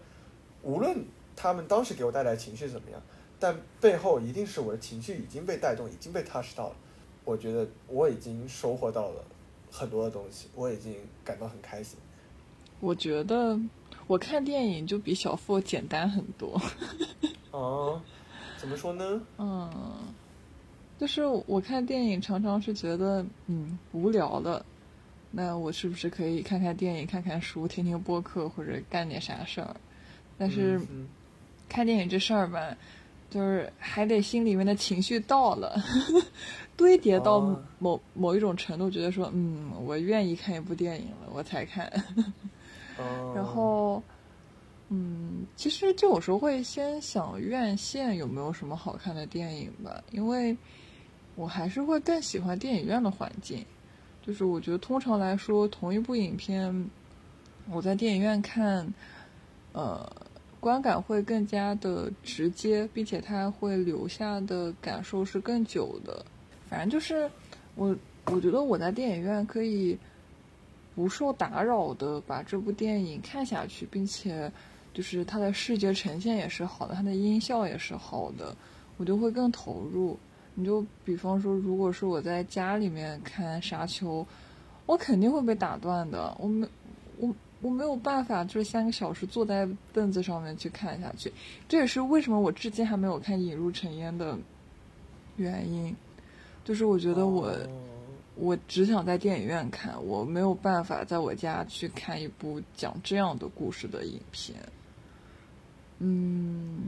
[0.60, 1.02] 无论
[1.34, 3.00] 他们当时给我带来情绪怎么样，
[3.38, 6.76] 但背后一定是我的情绪已经被带动，已经被 touch 到了。
[7.24, 9.24] 我觉得我已经收获到了
[9.72, 11.98] 很多的东西，我已经感到很开心。
[12.78, 13.58] 我觉得
[14.06, 16.60] 我看电影就比小付简单很多。
[17.50, 18.00] 哦，
[18.58, 19.22] 怎么说呢？
[19.38, 19.70] 嗯，
[20.98, 24.64] 就是我看电影常常是觉得嗯无聊的。
[25.30, 29.74] 那我是不是可以看看电影、看看书、听听播客或者干点啥事儿？
[30.36, 30.80] 但是
[31.68, 32.76] 看电影这事儿吧，
[33.32, 35.82] 就是还得心里面的情绪到了，
[36.76, 37.40] 堆叠到
[37.78, 41.90] 某某一种程度，觉得说嗯，我愿意看一部电影了，我才看。
[43.34, 44.02] 然后，
[44.90, 50.54] 嗯，其实就有时候会先想院线有没有什么好看的电影吧，因为
[51.34, 53.64] 我还是会更喜欢电影院的环境。
[54.24, 56.90] 就是我觉得，通常来说，同一部影片，
[57.70, 58.86] 我在电影院看，
[59.72, 60.08] 呃，
[60.62, 66.24] 观感会更加的直接，并且它会留下的感受是更久的。
[66.68, 67.28] 反正就是
[67.74, 67.94] 我，
[68.26, 69.98] 我觉得我在电影院可以
[70.94, 74.50] 不受打扰的把这部电影看下去，并且
[74.94, 78.54] 就是它的视觉呈现也是好的，它的音效也是好的，
[78.98, 80.16] 我就会更投入。
[80.54, 84.20] 你就比方说，如果是我在家里面看《沙丘》，
[84.86, 86.32] 我肯定会被打断的。
[86.38, 86.64] 我没，
[87.62, 91.32] 我我没有办法，就是三个小时坐在凳子上面去看下去。
[91.66, 94.36] 这也是为什么我至今还没有看《引入尘烟》的
[95.36, 95.96] 原因。
[96.64, 97.50] 就是我觉得我，
[98.34, 104.58] 我只想在电影院看，我没有办法在我家去看一部讲这样的故事的影片。
[106.00, 106.82] 嗯，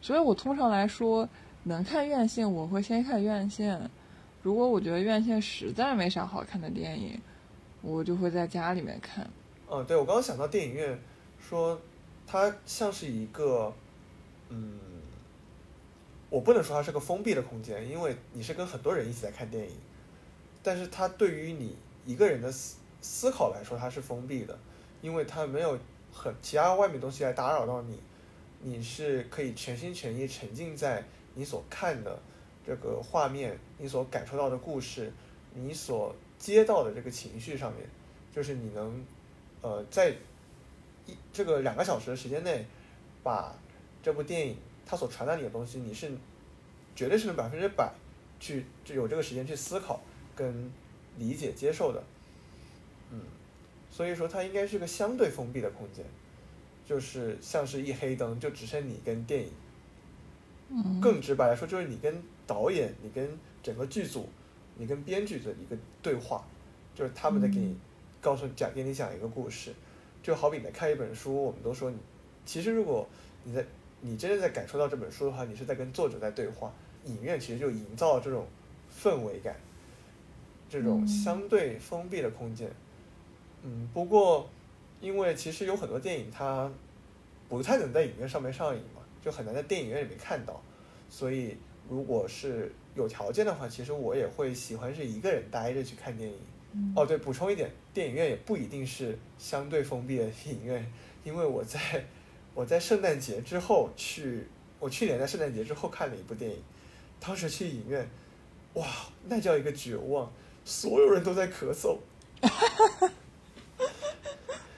[0.00, 1.28] 所以我通常来说。
[1.62, 3.78] 能看院线，我会先看院线。
[4.40, 7.20] 如果我觉得院线实在没啥好看的电影，
[7.82, 9.28] 我就会在家里面看。
[9.72, 10.98] 嗯，对，我刚刚想到电影院，
[11.38, 11.80] 说
[12.26, 13.72] 它像是一个，
[14.48, 14.80] 嗯，
[16.28, 19.76] 我不能说它是个封闭的空间，因为你是跟很多人一起在看电影。
[20.60, 24.58] 但是它对于你一个人的思思考来说，它是封闭的，
[25.00, 25.78] 因为它没有
[26.12, 27.98] 很其他外面东西来打扰到你，
[28.60, 31.04] 你是可以全心全意沉浸在。
[31.34, 32.20] 你所看的
[32.66, 35.12] 这个画面，你所感受到的故事，
[35.54, 37.88] 你所接到的这个情绪上面，
[38.34, 39.02] 就是你能，
[39.62, 40.10] 呃，在
[41.06, 42.64] 一这个两个小时的时间内，
[43.22, 43.54] 把
[44.02, 46.10] 这部电影它所传达你的东西，你是
[46.94, 47.92] 绝对是能百分之百
[48.38, 50.00] 去就有这个时间去思考、
[50.34, 50.70] 跟
[51.18, 52.02] 理解、接受的。
[53.10, 53.20] 嗯，
[53.90, 56.04] 所以说它应该是个相对封闭的空间，
[56.86, 59.50] 就是像是一黑灯，就只剩你跟电影。
[60.68, 63.28] 嗯，更直白来说，就是你跟导演、你跟
[63.62, 64.28] 整个剧组、
[64.76, 66.44] 你跟编剧的一个对话，
[66.94, 67.76] 就是他们在给你
[68.20, 69.72] 告诉讲给你讲一个故事，
[70.22, 71.96] 就好比你在看一本书，我们都说你
[72.44, 73.06] 其实如果
[73.44, 73.64] 你在
[74.00, 76.72] 你真的在感受到这本书的话，你是在跟作者在对话。
[77.06, 78.46] 影院其实就营造了这种
[78.94, 79.56] 氛围感，
[80.68, 82.70] 这种相对封闭的空间。
[83.62, 84.46] 嗯，不过
[85.00, 86.70] 因为其实有很多电影它
[87.48, 90.60] 不太能在影院上面上映嘛，就很难在电影院里面看到，
[91.08, 91.56] 所以
[91.88, 96.38] 如果是有条件的话，其实我也会喜欢是一个人待着去看电影。
[96.94, 100.92] 哦，对，补充一点，电影院也不一定是相对封闭的影院，
[101.24, 101.78] 因为我在
[102.54, 104.46] 我在圣诞节之后去，
[104.78, 106.62] 我去年在圣诞节之后看了一部电影，
[107.18, 108.08] 当时去影院，
[108.74, 108.86] 哇，
[109.26, 110.32] 那叫一个绝望，
[110.64, 111.98] 所有人都在咳嗽，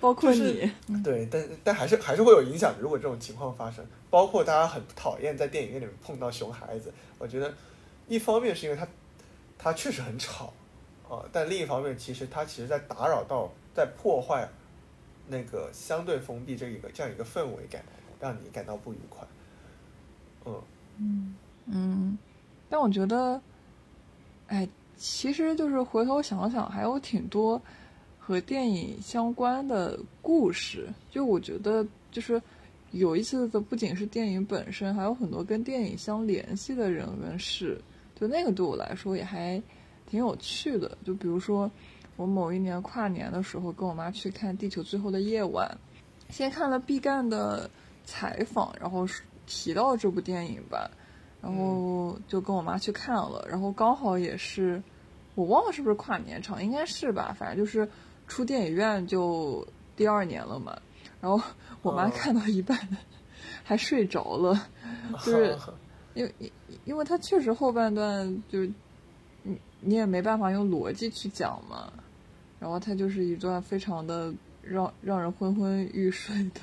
[0.00, 2.80] 包括就是你，对，但但还是还是会有影响的。
[2.80, 7.54] 如果这种情况发生，包括大家很讨厌在电影院里面碰到熊孩子，我觉得
[8.08, 8.88] 一方面是因为他
[9.58, 10.52] 他确实很吵
[11.12, 14.48] 啊，但另一方面其实它其实在打扰到，在破坏
[15.28, 17.84] 那个相对封闭这一个这样一个氛围感，
[18.18, 19.22] 让你感到不愉快。
[20.46, 20.62] 嗯
[20.98, 22.18] 嗯嗯，
[22.70, 23.38] 但我觉得，
[24.46, 27.60] 哎，其实就是回头想想，还有挺多
[28.18, 30.88] 和电影相关的故事。
[31.10, 32.40] 就我觉得，就是
[32.92, 37.78] 有意思的不仅是电影本身，还有很多跟电影相联系的人跟事。
[38.18, 39.62] 就那个对我来说也还
[40.12, 40.98] 挺有趣的。
[41.02, 41.70] 就比如说，
[42.16, 45.66] 我某一年跨年的时候，跟我妈去看《地球最后的夜晚》，
[46.34, 47.70] 先看了毕赣的
[48.04, 49.08] 采访，然后
[49.46, 50.90] 提到这部电影吧。
[51.40, 54.82] 然后就跟我妈去看了，然后刚好也是，
[55.34, 57.88] 我忘了是不是跨年场，应该是吧，反正就是
[58.28, 60.78] 出电影院就第二年了嘛。
[61.22, 61.42] 然后
[61.80, 62.78] 我妈看到一半
[63.64, 64.68] 还睡着了，
[65.24, 65.56] 就是
[66.14, 66.52] 因为
[66.84, 68.74] 因为它确实后半段就你
[69.82, 71.92] 你也没办法用逻辑去讲嘛，
[72.58, 76.60] 然后它就是一段非常的让让人昏昏欲睡的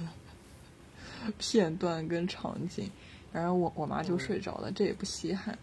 [1.37, 2.89] 片段跟场景。
[3.31, 5.55] 然后我我妈就睡着了，这也不稀罕。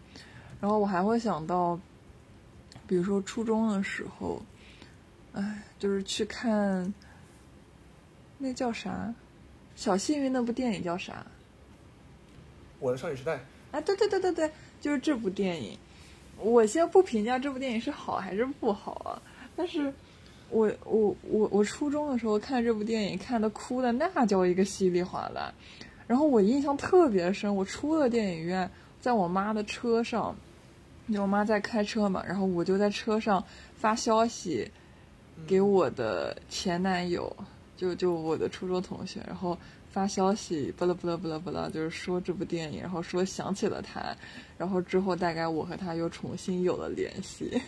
[0.60, 1.80] 然后我还会想到，
[2.86, 4.40] 比如说初中的时候，
[5.32, 6.94] 哎，就是去看
[8.38, 8.90] 那叫啥
[9.74, 11.26] 《小幸运》那部电影叫啥？
[12.78, 13.40] 我的少女时代。
[13.72, 15.76] 啊，对对对对对，就是这部电影。
[16.38, 19.22] 我先不评价这部电影是好还是不好啊，
[19.56, 19.92] 但是
[20.50, 25.52] 我我我我初中的时候看这部电影，看的哭的那叫一个稀里哗啦。
[26.06, 28.70] 然后我印象特别深，我出了电影院，
[29.00, 30.36] 在我妈的车上，
[31.12, 33.42] 就我妈在开车嘛，然后我就在车上
[33.74, 34.70] 发消息
[35.48, 37.34] 给我的前男友，
[37.76, 39.58] 就就我的初中同学，然后
[39.96, 44.14] 发消息，巴拉巴拉巴拉巴拉，就是说这部电影，然后说想起了他，
[44.58, 47.58] 然后之后大概我和他又重新有了联系，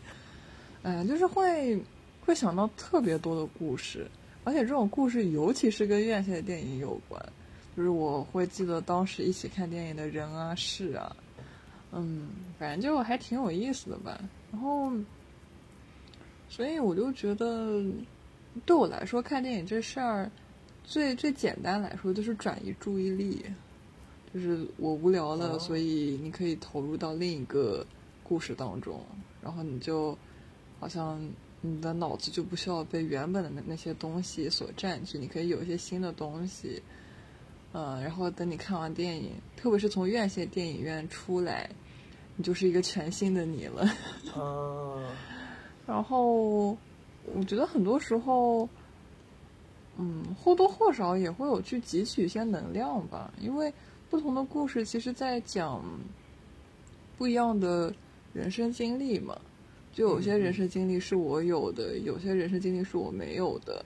[0.82, 1.78] 哎，就是会
[2.24, 4.10] 会想到特别多的故事，
[4.44, 7.22] 而且这种故事尤其是跟院线电影有关。
[7.76, 11.14] 就是我会记得当时一起看电影的人啊事啊，
[11.92, 14.18] 嗯，反正就还挺有意思的吧。
[14.50, 14.90] 然后，
[16.48, 17.84] 所以我就觉得，
[18.64, 20.30] 对我来说看电影这事儿，
[20.88, 23.44] 最最简单来说就是转移注意力，
[24.32, 27.86] 就是我无聊了，所以你可以投入到另一个
[28.24, 29.04] 故事当中，
[29.42, 30.16] 然后你就
[30.80, 31.20] 好像
[31.60, 36.82] 你的脑子就不需要被原本的那那些东西所占据，你可以有一些新的东西。
[37.74, 41.68] 嗯，然后等你看完电影，特别是从院线电影院出来，
[42.34, 43.86] 你就是一个全新的你了。
[44.34, 45.06] 嗯。
[45.86, 46.70] 然后，
[47.34, 48.66] 我觉得很多时候，
[49.98, 53.30] 嗯，或多或少也会有去汲取一些能量吧。
[53.40, 53.70] 因为
[54.08, 55.84] 不同的故事，其实在讲
[57.18, 57.92] 不一样的
[58.32, 59.38] 人生经历嘛。
[59.92, 63.84] 就有些人生经历是我有的，有些人生经历是我没有的。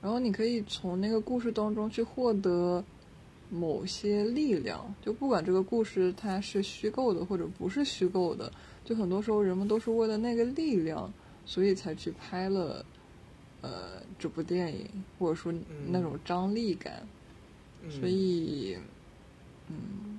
[0.00, 2.82] 然后你可以从那个故事当中去获得。
[3.52, 8.48] 某些力量，就不管这个故事它是虚构的或者不是虚构的，
[8.84, 11.12] 就很多时候人们都是为了那个力量，
[11.44, 12.86] 所以才去拍了，
[13.62, 14.86] 呃，这部电影，
[15.18, 15.52] 或者说
[15.86, 17.02] 那种张力感。
[17.88, 18.76] 所以，
[19.68, 19.76] 嗯，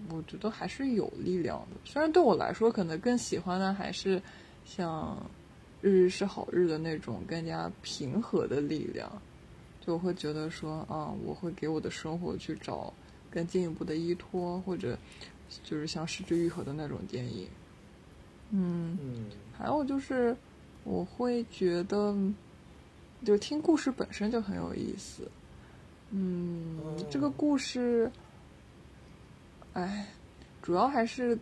[0.09, 1.77] 我觉得还是有力量的。
[1.85, 4.21] 虽然对我来说，可能更喜欢的还是
[4.65, 5.15] 像
[5.81, 9.11] 《日日是好日》的那种更加平和的力量，
[9.79, 12.93] 就会觉得说啊，我会给我的生活去找。
[13.33, 14.97] 更进一步的依托，或者
[15.63, 17.47] 就是像失之愈合的那种电影。
[18.49, 19.25] 嗯，嗯
[19.57, 20.35] 还有就是
[20.83, 22.13] 我会觉得，
[23.25, 25.29] 就听故事本身就很有意思。
[26.09, 26.77] 嗯，
[27.09, 28.11] 这个故事，
[29.73, 30.07] 哎，
[30.61, 31.37] 主要还是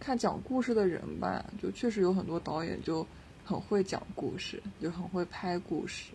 [0.00, 1.44] 看讲故事的人吧。
[1.62, 3.06] 就确实有很多导演就
[3.44, 6.14] 很会讲故事，就很会拍故事，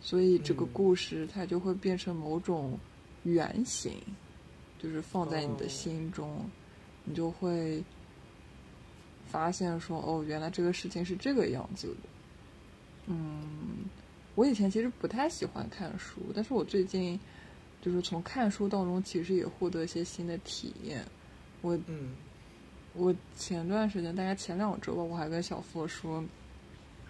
[0.00, 2.78] 所以这个嗯故事它就会变成某种
[3.24, 3.92] 原型，
[4.78, 6.48] 就是放在你的哦心中，
[7.04, 7.82] 你就会
[9.26, 12.08] 发现说，哦，原来这个事情是这个样子的。
[13.06, 13.84] 嗯，
[14.34, 17.18] 我以前其实不太喜欢看书，但是我最近
[17.80, 21.04] 就是从看书当中，其实也获得一些新的体验。
[21.62, 22.14] 我嗯
[22.94, 26.24] 我前段时间，大概前两周吧，我还跟小付说，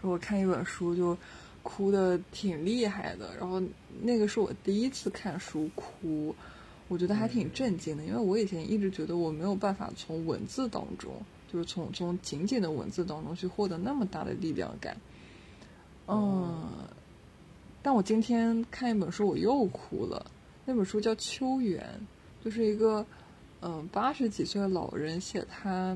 [0.01, 1.16] 说我看一本书就
[1.62, 3.62] 哭的挺厉害的，然后
[4.01, 6.35] 那个是我第一次看书哭，
[6.89, 11.12] 我觉得还挺震惊的，因为我以前一直觉得我没有办法从文字当中，
[11.51, 14.95] 就是从从仅仅的文字当中去获得那么大的力量感。
[16.07, 16.43] 嗯，
[17.85, 20.24] 但我今天看一本书，我又哭了。
[20.64, 21.87] 那本书叫《秋园》，
[22.45, 23.05] 就是一个
[23.61, 25.95] 嗯八十几岁的老人写他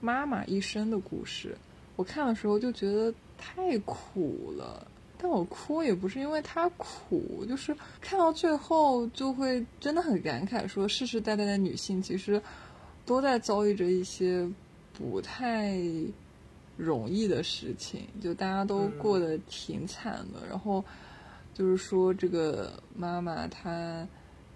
[0.00, 1.56] 妈妈一生的故事。
[1.94, 4.84] 我看的时候就觉得太苦了，
[5.16, 12.42] 但我哭也不是因为他苦，就是看到最后就会真的很感慨，说世世代代的女性其实
[13.06, 14.44] 都在遭遇着一些
[14.92, 15.78] 不太
[16.76, 20.44] 容易的事情，就大家都过得挺惨的。
[20.48, 20.84] 然后
[21.54, 24.06] 就是说，这个妈妈她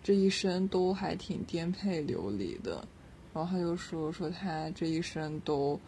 [0.03, 2.85] 这一生都还挺颠沛流离的。
[3.35, 5.79] 然后她就说说她这一生都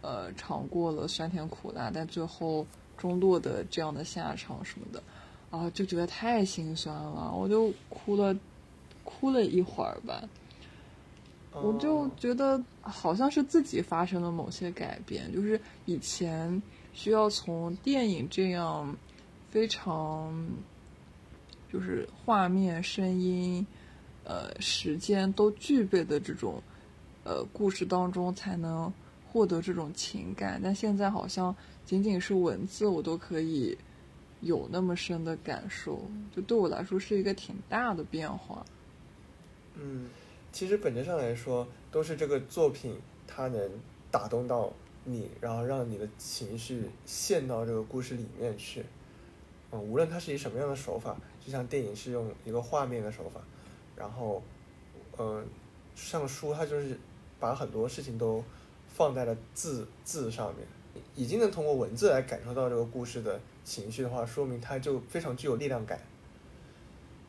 [0.00, 5.02] 呃尝过了酸甜苦辣，但最后终落的这样的下场什么的，
[5.50, 8.34] 啊，就觉得太心酸了，我就哭了
[9.04, 10.22] 哭了一会儿吧。
[11.52, 18.94] 我就哦觉得好像是自己发生了某些改变，就是以前需要从电影这样
[19.56, 20.46] 非常
[21.72, 23.66] 就是画面、声音、
[24.22, 26.62] 呃时间都具备的这种
[27.24, 28.92] 呃故事当中才能
[29.26, 33.74] 获得这种情感，但现在好像仅仅是文字我都可以
[34.42, 36.02] 有那么深的感受，
[36.34, 38.62] 就对我来说是一个挺大的变化。
[39.74, 40.10] 嗯，
[40.52, 42.94] 其实本质上来说，都是这个作品
[43.26, 43.70] 它能
[44.10, 44.70] 打动到
[45.02, 48.84] 你，然后让你的情绪陷到这个故事里面去。
[49.72, 53.40] 嗯，无论它是以什么样的手法，就像电影是用一个画面的手法，
[53.96, 54.42] 然后，
[55.18, 55.44] 嗯，
[55.94, 56.98] 像书它就是
[57.40, 58.42] 把很多事情都
[58.88, 60.66] 放在了字字上面，
[61.14, 66.00] 已经能通过文字来感受到这个故事的情绪的话，说明它就非常具有力量感。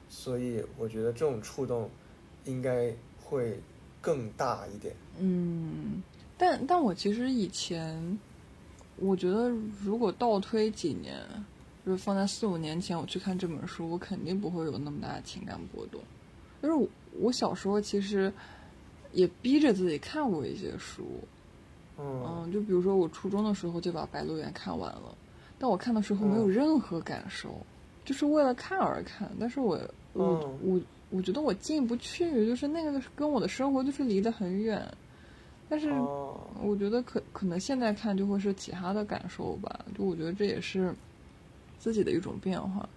[0.10, 1.90] 所以我觉得这种触动
[2.46, 3.60] 应该会
[4.00, 4.96] 更大一点。
[5.18, 6.02] 嗯，
[6.38, 8.18] 但但我其实以前，
[8.96, 9.50] 我觉得
[9.84, 11.28] 如果倒推几年，
[11.88, 16.02] 就是放在四五年前，我去看这本书，我肯定不会有那么大的情感波动。
[16.62, 16.86] 就是我
[17.18, 18.30] 我小时候其实
[19.14, 21.06] 也逼着自己看过一些书，
[21.98, 25.16] 嗯嗯，就比如说我初中的时候就把《白鹿原》看完了，
[25.58, 27.56] 但我看的时候没有嗯任何感受，
[28.04, 29.32] 就是为了看而看。
[29.40, 29.80] 但是我
[30.12, 34.86] 我、嗯我我觉得我进不去，就是那个跟我的生活就是离得很远。
[35.70, 40.94] 但是哦，我觉得可可能现在看就会是其他的感受吧，就我觉得这也是
[41.80, 42.88] 自己的一种变化。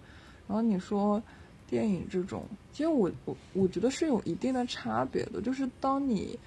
[0.47, 1.21] 然后你说
[1.67, 6.37] 电影这种，其实我我我觉得是有一定的差别的，就是当你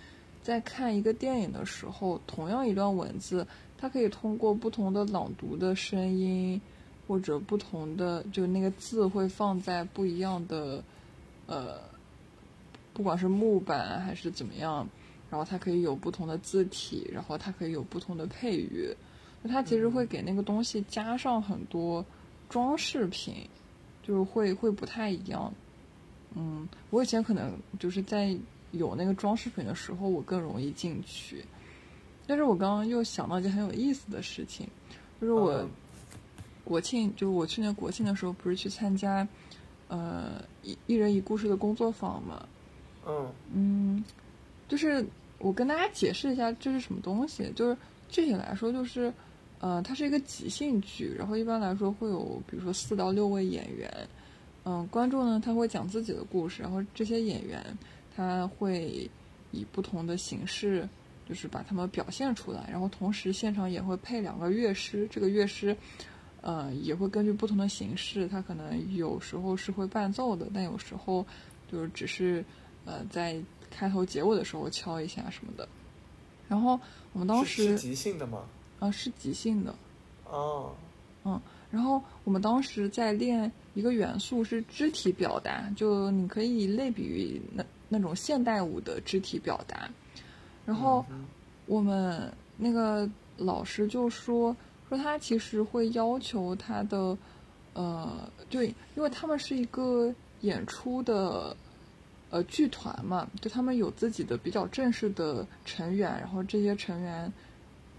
[0.42, 3.46] 在看一个电影的时候，同样一段文字，
[3.78, 6.60] 它可以通过不同的朗读的声音，
[7.08, 10.82] 或者不同的就那个字会放在不一样的
[11.46, 11.78] 呃，
[12.92, 14.86] 不管是木板还是怎么样。
[15.30, 18.96] 然后它可以有不同的字体，然后它可以有不同的配乐，
[19.48, 22.04] 它其实会给那个东西加上很多
[22.54, 23.34] 装饰品，
[24.00, 25.52] 就是会会不太一样。
[26.36, 28.32] 嗯，我以前可能就是在
[28.70, 31.44] 有那个装饰品的时候，我更容易进去。
[32.28, 34.68] 但是我刚刚又想到一件很有意思的事情，
[35.20, 35.68] 就是我嗯
[36.62, 39.26] 国庆，就是我去年国庆的时候，不是去参加
[39.88, 42.46] 呃一一人一故事的工作坊嘛？
[43.04, 44.04] 嗯嗯，
[44.68, 45.04] 就是
[45.38, 47.50] 我跟大家解释一下这是什么东西。
[47.56, 47.76] 就是
[48.08, 49.12] 具体来说，就是
[49.60, 54.08] 呃，它是一个即兴剧，然后一般来说会有比如说四到六位演员，
[54.64, 57.64] 嗯、观众呢他会讲自己的故事，然后这些演员
[58.14, 59.08] 他会
[59.50, 60.88] 以不同的形式，
[61.28, 65.76] 就是把他们表现出来，然后同时现场也会配两个乐师，这个乐师。
[66.46, 71.24] 呃，也会根据不同的形式，他可能有时候是会伴奏的，但有时候
[71.72, 72.44] 就是只是
[72.84, 75.66] 呃，在开头结尾的时候敲一下什么的。
[76.46, 76.78] 然后
[77.14, 78.44] 我们当时是即兴的吗？
[78.84, 79.74] 啊是即兴的，
[80.28, 80.72] 哦，
[81.24, 89.88] 嗯，然后我们当时在练一个元素是肢体表达，就你可以类比于那那种现代舞的肢体表达。
[90.66, 91.24] 然后嗯
[91.66, 94.54] 我们那个老师就说
[94.88, 97.16] 说他其实会要求他的，
[97.72, 101.56] 呃，对，因为他们是一个演出的。
[102.30, 107.32] 呃，剧团嘛，就他们有自己的比较正式的成员，然后这些成员，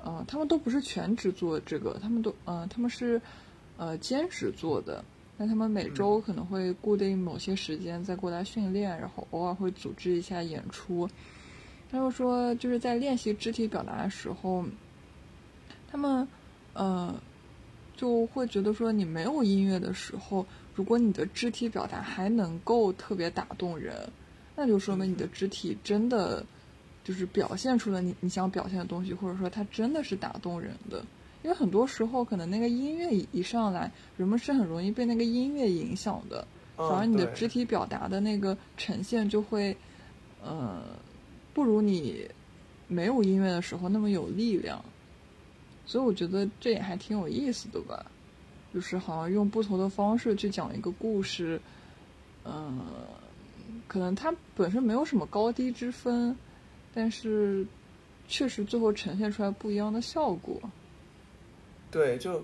[0.06, 3.20] 呃，他们都不是全职做这个，他们都，呃，他们是，
[3.76, 5.03] 呃，兼职做的。
[5.36, 11.10] 那他们每周可能会固定某些时间再过来训练，然后偶尔会组织一下演出。
[11.91, 14.64] 他就说，就是在练习肢体表达的时候，
[15.89, 16.28] 他们，
[16.74, 17.14] 呃，
[17.97, 20.45] 就会觉得说，你没有音乐的时候，
[20.76, 24.08] 如果你的肢体表达还能够特别打动人，
[24.56, 26.45] 那就说明你的肢体真的
[27.06, 31.06] 就是表现出了你你想表现的东西，或者说它真的是打动人的。
[31.43, 36.45] 因为很多时候，可能那个音乐一一上来，人们是很容易被那个音乐影响的，
[36.76, 39.78] 嗯反而你的肢体表达的那个呈现就会，
[40.43, 40.82] 呃，
[41.53, 42.28] 不如你
[42.88, 44.84] 没有音乐的时候那么有力量。
[45.86, 48.03] 所以我觉得这也还挺有意思的吧，
[48.74, 51.62] 就是好像用不同的方式去讲一个故事，
[52.43, 52.88] 嗯、
[53.88, 56.36] 可能它本身没有什么高低之分，
[56.96, 57.64] 但是
[58.28, 60.60] 确实最后呈现出来不一样的效果。
[61.91, 62.43] 对，就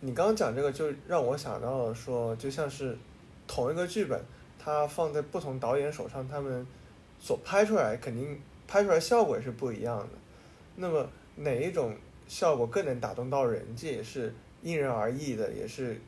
[0.00, 2.98] 你刚刚讲这个，就让我想到了说，就像是
[3.46, 4.20] 同一个剧本，
[4.58, 6.66] 它放在不同导演手上，他们
[7.20, 10.08] 所拍出来肯定拍出来效果也是不一样的。
[10.74, 11.94] 那么哪一种
[12.26, 16.00] 效果更能打动到人，这也是因人而异的，也是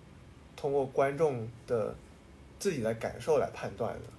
[0.57, 1.95] 通过观众的
[2.59, 4.16] 自己的感受来判断的。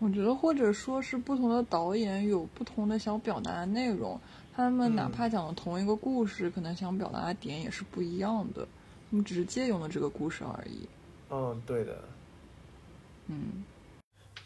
[0.00, 4.18] 我觉得，或者说是不同的导演有不同的想表达的内容，
[4.54, 8.66] 他们哪嗯怕讲了同一个故事，可能想表达的点也是不一样的。
[9.10, 10.88] 他们只是借用了这个故事而已。
[11.30, 12.04] 嗯，对的。
[13.26, 13.64] 嗯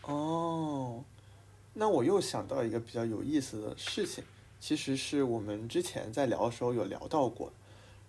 [0.05, 1.05] 哦，
[1.75, 4.25] 那我又想到一个比较有意思的事情，
[4.59, 7.53] 其实是我们之前在聊的时候有聊到过，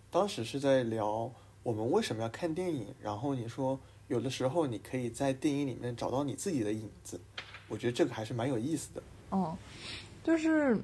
[0.09, 1.29] 当时是在聊
[1.61, 3.79] 我们为什么要看电影，然后你说
[4.13, 7.19] 有的时候你可以在电影里面找到你自己的影子，
[7.67, 9.01] 我觉得这个还是蛮有意思的。
[9.31, 9.57] 哦，
[10.23, 10.77] 就是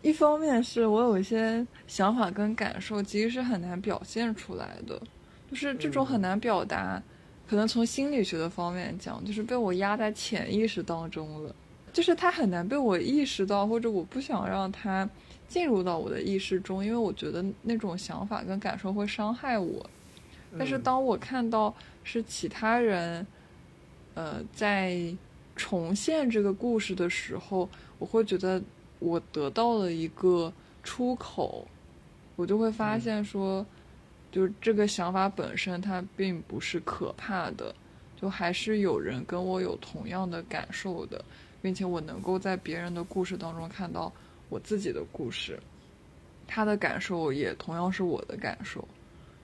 [0.00, 4.98] 一方面是我有一些想法跟感受，其实是很难表现出来的，
[5.50, 7.02] 就是这种很难表达。
[7.46, 11.54] 可能从心理学的方面讲，就是被我压在潜意识当中了，
[11.92, 15.06] 就是它很难被我意识到，或者我不想让它
[15.46, 19.84] 进入到我的意识中，因为我觉得那种想法跟感受会伤害我。
[20.58, 20.82] 但是嗯。
[20.82, 21.74] 当我看到
[22.04, 23.26] 是其他人，
[24.14, 24.98] 呃，在
[25.56, 28.62] 重现这个故事的时候，我会觉得
[28.98, 31.66] 我得到了一个出口，
[32.36, 33.64] 我就会发现说，
[34.32, 37.74] 就是这个想法本身它并不是可怕的，
[38.20, 41.24] 就还是有人跟我有同样的感受的，
[41.60, 44.10] 并且我能够在别人的故事当中看到
[44.48, 45.60] 我自己的故事，
[46.46, 48.86] 他的感受也同样是我的感受。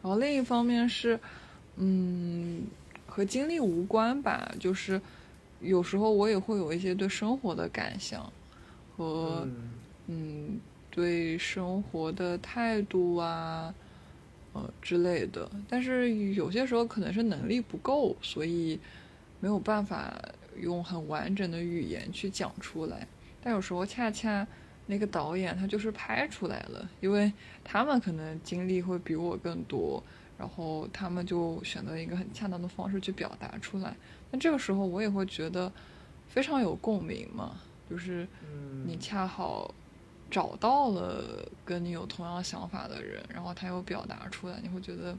[0.03, 1.19] 然后另一方面是，
[1.77, 2.65] 嗯，
[3.07, 5.01] 和经历无关吧，就是
[5.61, 8.33] 有时候我也会有一些对生活的感想
[8.97, 9.71] 和嗯
[10.07, 13.75] 嗯对生活的态度啊，
[14.53, 15.51] 呃之类的。
[15.69, 18.79] 但是有些时候可能是能力不够，所以
[19.41, 20.15] 没有办法
[20.61, 23.07] 用很完整的语言去讲出来。
[23.43, 24.47] 但有时候恰恰
[24.87, 27.33] 那个导演他就是拍出来了，因为
[27.65, 30.03] 他们可能经历会比我更多，
[30.39, 33.97] 然后他们就选择一个很恰当的方式去表达出来。
[34.31, 35.73] 那这个时候我也会觉得
[36.29, 37.61] 非常有共鸣嘛，
[37.91, 39.75] 就是嗯你恰好
[40.31, 45.17] 找到了跟你有同样想法的人，然后他又表达出来，你会觉得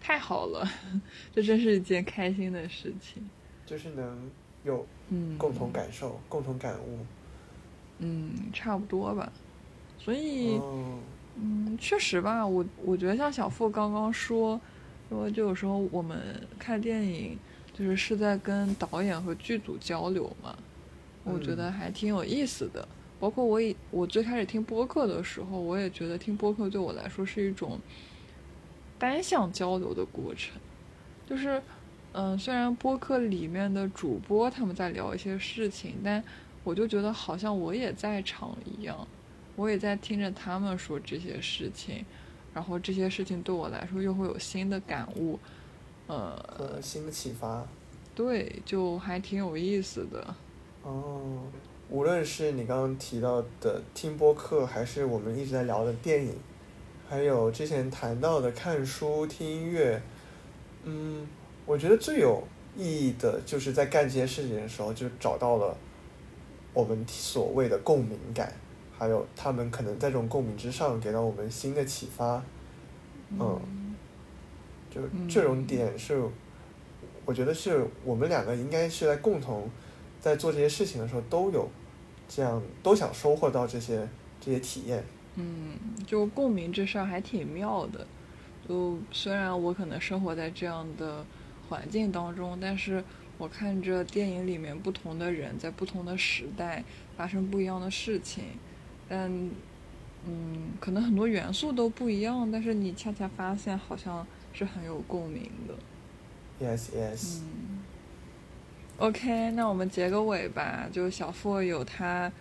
[0.00, 0.66] 太好了，
[1.34, 3.28] 这真是一件开心的事情。
[3.66, 4.30] 就是能
[4.64, 6.98] 有嗯，共同感受、共同感悟。
[7.98, 9.32] 嗯，差不多吧。
[9.98, 10.98] 所以，哦，
[11.36, 14.60] 嗯，确实吧，我我觉得像小付刚刚说，
[15.08, 16.18] 说就有时候我们
[16.58, 17.38] 看电影，
[17.72, 20.56] 就是是在跟导演和剧组交流嘛，
[21.24, 22.86] 我觉得还挺有意思的。
[23.20, 27.78] 包括我以我最开始听播客的时候，我也觉得听播客对我来说是一种
[28.98, 30.52] 单向交流的过程，
[31.28, 31.62] 就是。
[32.16, 36.22] 嗯，虽然播客里面的主播他们在聊一些事情，但
[36.64, 39.06] 我就觉得好像我也在场一样，
[39.54, 42.04] 我也在听着他们说这些事情，
[42.52, 45.38] 然后这些事情对我来说又会有新的感悟，
[46.06, 47.64] 呃，和新的启发。
[48.14, 50.34] 对，就还挺有意思的。
[50.82, 51.42] 哦，
[51.88, 56.34] 无论是你刚刚提到的听播客，还是我们一直在聊的电影，
[57.08, 60.00] 还有之前谈到的看书、听音乐，
[60.84, 61.26] 嗯，
[61.66, 62.42] 我觉得最有
[62.76, 65.76] 意义的就是在干这些事情的时候，就找到了
[66.74, 68.52] 我们所谓的共鸣感，
[68.98, 72.42] 还有他们可能在这种共鸣之上给到我们新的启发，
[73.30, 73.60] 嗯，
[74.90, 76.22] 就这种点是，
[77.24, 79.70] 我觉得是我们两个应该是在共同
[80.20, 81.68] 在做这些事情的时候都有
[82.28, 84.06] 这样都想收获到这些
[84.40, 85.02] 这些体验。
[85.36, 88.06] 嗯，就共鸣这事儿还挺妙的。
[88.68, 91.24] 就虽然我可能生活在这样的
[91.68, 93.02] 环境当中，但是
[93.44, 96.82] 我看着电影里面不同的人在不同的时代
[97.14, 98.42] 发生不一样的事情，
[99.06, 99.30] 但
[100.26, 105.74] 嗯，可能很多元素都不一样，但是你恰恰发现好像是很有共鸣的。
[106.66, 107.40] Yes, yes。
[107.42, 107.82] 嗯
[108.96, 110.88] ，OK，那我们结个尾吧。
[110.90, 112.32] 就小付有他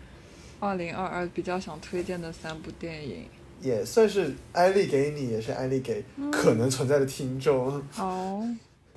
[0.62, 3.26] 二零二二比较想推荐的三部电影。
[3.60, 6.02] 也算是安利给你，也是安利给
[6.32, 7.84] 可能存在的听众。
[7.92, 8.42] 好，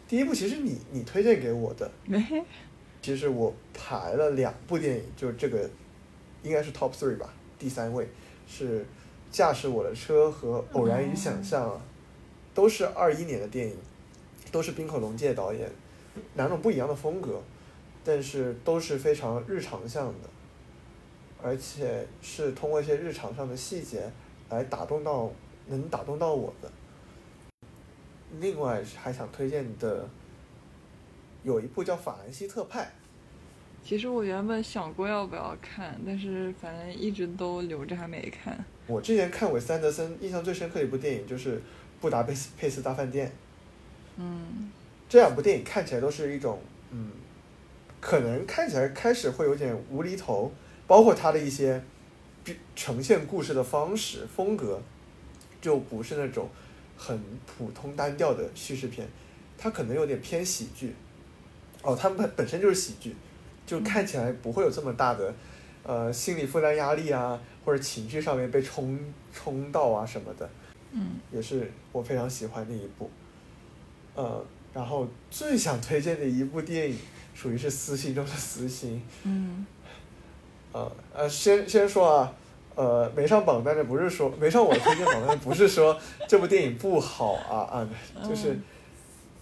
[0.09, 1.91] 第一部其实你你推荐给我的，
[3.03, 5.69] 其实我排了两部电影，就这个
[6.43, 8.09] 应该是 top three 吧，第三位
[8.47, 8.81] 是
[9.33, 11.71] 《驾驶我的车》和《偶然与想象》，
[12.55, 13.77] 都是二一年的电影，
[14.53, 15.69] 都是滨口龙介导演，
[16.35, 17.43] 两种不一样的风格，
[18.05, 20.29] 但是都是非常日常向的，
[21.43, 24.09] 而且是通过一些日常上的细节
[24.51, 25.33] 来打动到
[25.67, 26.71] 能打动到我的。
[28.41, 30.09] 另外还想推荐的
[31.43, 32.83] 有一部叫《法兰西特派》，
[33.87, 38.65] 其实我原本想过要不要看，但是反正一直都留着还没看。
[38.87, 41.57] 我之前看韦斯安德森印象最深刻的一部电影就是
[42.01, 43.29] 《布达佩斯佩斯大饭店》。
[44.17, 44.71] 嗯
[45.09, 46.59] 这两部电影看起来都是一种，
[46.91, 47.13] 嗯，
[48.01, 50.53] 可能看起来开始会有点无厘头，
[50.87, 51.81] 包括他的一些
[52.43, 54.83] 比呈现故事的方式风格，
[55.61, 56.49] 就不是那种
[56.97, 59.07] 很普通单调的叙事片，
[59.59, 60.95] 它可能有点偏喜剧。
[61.83, 63.15] 哦，它们本本身就是喜剧，
[63.67, 65.35] 就看起来不会有这么大的，
[65.85, 68.99] 呃，心理负担压力啊，或者情绪上面被冲
[69.33, 70.49] 冲到啊什么的。
[70.93, 73.11] 嗯也是我非常喜欢的一部。
[74.15, 76.99] 呃，然后最想推荐的一部电影，
[77.35, 79.03] 属于是私心中的私心。
[79.25, 79.67] 嗯
[80.73, 82.35] 呃呃，先先说啊，
[82.77, 85.99] 呃，没上榜但是不是说没上我的推荐榜单，不是说
[86.29, 87.89] 这部电影不好啊啊，
[88.23, 88.59] 就是，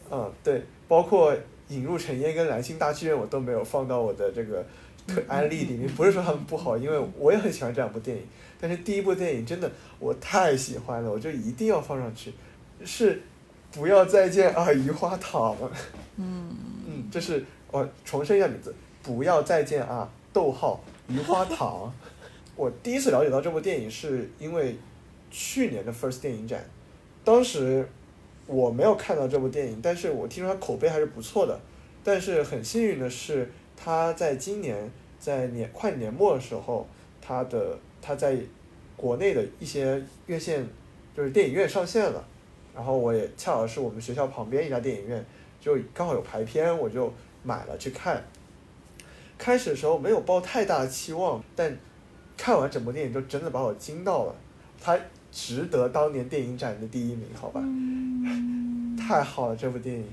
[0.09, 1.32] 嗯、对，包括
[1.68, 4.64] 《引入尘烟》跟《蓝星大剧院》，我都没有放到我的这个
[5.09, 5.89] 推安利里面。
[5.97, 8.22] 不是说他们不好，因为我也很喜欢这两部电影，
[8.61, 9.68] 但是第一部电影真的
[9.99, 12.32] 我太喜欢了，我就一定要放上去，
[12.85, 13.20] 是
[13.72, 15.57] 不要再见啊，余花堂。
[16.16, 16.57] 嗯
[16.87, 18.72] 嗯，这是我重申一下名字，
[19.03, 21.93] 不要再见啊，逗号余花堂。
[22.57, 24.76] 我第一次了解到这部电影是因为
[25.30, 26.64] 去年的 First 电影展，
[27.24, 27.88] 当时
[28.46, 31.59] 我没有看到这部电影，但是我听说它口碑还是不错的。
[32.05, 36.86] 但是很幸运的是，它在今年在年快年末的时候，
[37.20, 38.36] 它的它在
[38.94, 40.64] 国内的一些院线
[41.16, 42.22] 就是电影院上线了，
[42.74, 45.24] 然后我也恰好是我们学校旁边一家电影院，
[45.61, 47.11] 就刚好有排片，我就
[47.42, 48.22] 买了去看。
[49.38, 51.74] 开始的时候没有抱太大的期望，但
[52.37, 54.35] 看完整部电影就真的把我惊到了，
[54.80, 54.99] 它
[55.32, 57.61] 值得当年电影展的第一名，好吧？
[57.62, 60.05] 嗯，太好了，这部电影，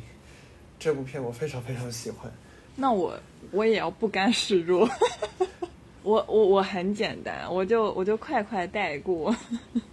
[0.79, 2.31] 这部片我非常非常喜欢。
[2.75, 3.13] 那我
[3.51, 4.89] 我也要不甘示弱。
[6.03, 9.35] 我我我很简单，我就我就快快带过。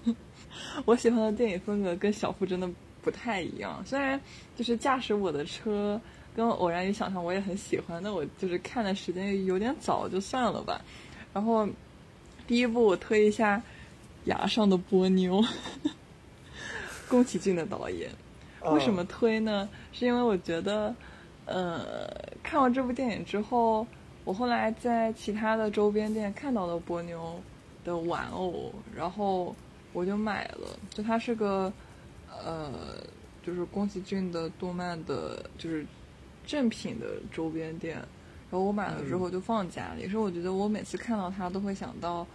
[0.87, 2.67] 我喜欢的电影风格跟小付真的
[3.03, 4.19] 不太一样，虽然
[4.57, 6.01] 就是驾驶我的车
[6.35, 10.81] 跟偶然与想象我也很喜欢，那我就是看的时间有点早，就算了吧。
[11.35, 11.69] 然后
[12.49, 13.59] 第一部我推一下
[14.25, 15.43] 《崖上的波妞》，
[17.07, 18.11] 宫崎骏的导演。
[18.73, 19.69] 为什么推呢？
[19.93, 20.95] 是因为我觉得，
[21.45, 22.09] 呃，
[22.43, 23.87] 看完这部电影之后，
[24.25, 27.39] 我后来在其他的周边店看到了波妞
[27.85, 29.55] 的玩偶，然后
[29.93, 30.69] 我就买了。
[30.89, 31.71] 就它是个，
[32.31, 32.73] 呃，
[33.45, 35.85] 就是宫崎骏的动漫的，就是
[36.47, 37.99] 正品的周边店。
[38.51, 42.27] 然后我买了之后就放家里，是我觉得我每次看到它都会想到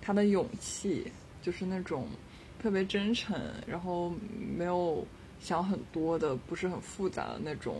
[0.00, 1.10] 他的勇气，
[1.42, 2.06] 就是那种
[2.60, 4.12] 特别真诚，然后
[4.56, 5.06] 没有。
[5.42, 7.76] 想很多的，不是很复杂的那种，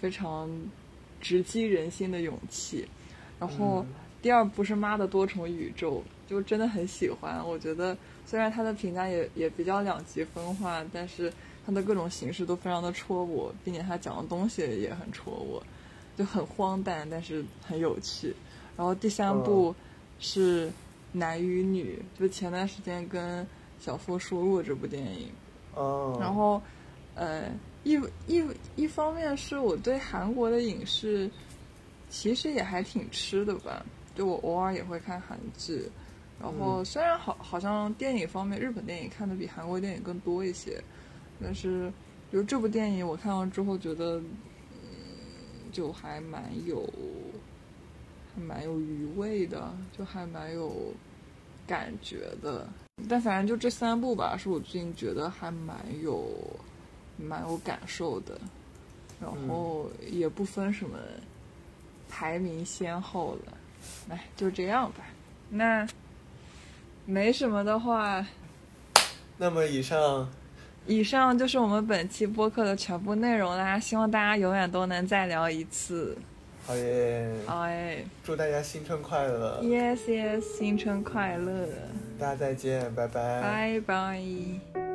[0.00, 0.48] 非常
[1.20, 2.86] 直击人心的勇气。
[3.40, 3.84] 然后
[4.22, 6.00] 第二部是《妈的多重宇宙》，
[6.30, 7.44] 就真的很喜欢。
[7.44, 11.32] 我觉得虽然他的评价也也比较两极分化，但是
[11.66, 15.60] 他的各种形式都非常的戳我，并且他讲的东西也很戳我，
[16.16, 18.34] 就很荒诞，但是很有趣。
[18.76, 19.74] 然后第三部
[20.18, 20.70] 是
[21.12, 23.46] 男与女，就前段时间跟
[23.78, 25.28] 小付说过这部电影。
[25.74, 26.60] 哦，然后，
[27.14, 27.50] 呃，
[27.84, 28.44] 一一
[28.76, 31.30] 一方面是我对韩国的影视
[32.08, 35.88] 其实也还挺吃的吧，就我偶尔也会看韩剧。
[36.38, 40.82] 然后虽然好好像电影方面日本电影看的比韩国电影更多一些，
[41.42, 41.90] 但是
[42.30, 44.24] 就这部电影我看完之后觉得，嗯，
[45.76, 46.82] 就还蛮有，
[48.34, 50.72] 还蛮有余味的，就还蛮有
[51.66, 52.66] 感觉的。
[53.06, 56.26] 但反正就这三部吧，是我最近觉得还蛮有
[57.18, 58.40] 蛮有感受的，
[59.20, 60.98] 然后也不分什么
[62.08, 63.52] 排名先后了，
[64.08, 65.04] 哎，就这样吧。
[65.50, 65.86] 那
[67.04, 68.26] 没什么的话，
[69.36, 70.26] 那么以上
[70.86, 73.78] 以上就是我们本期播客的全部内容啦。
[73.78, 76.16] 希望大家永远都能再聊一次。
[76.66, 81.68] 好耶，好耶祝大家新春快乐，，yes yes，新春快乐，
[82.18, 83.40] 大家再见，拜拜。
[83.40, 84.85] 拜拜。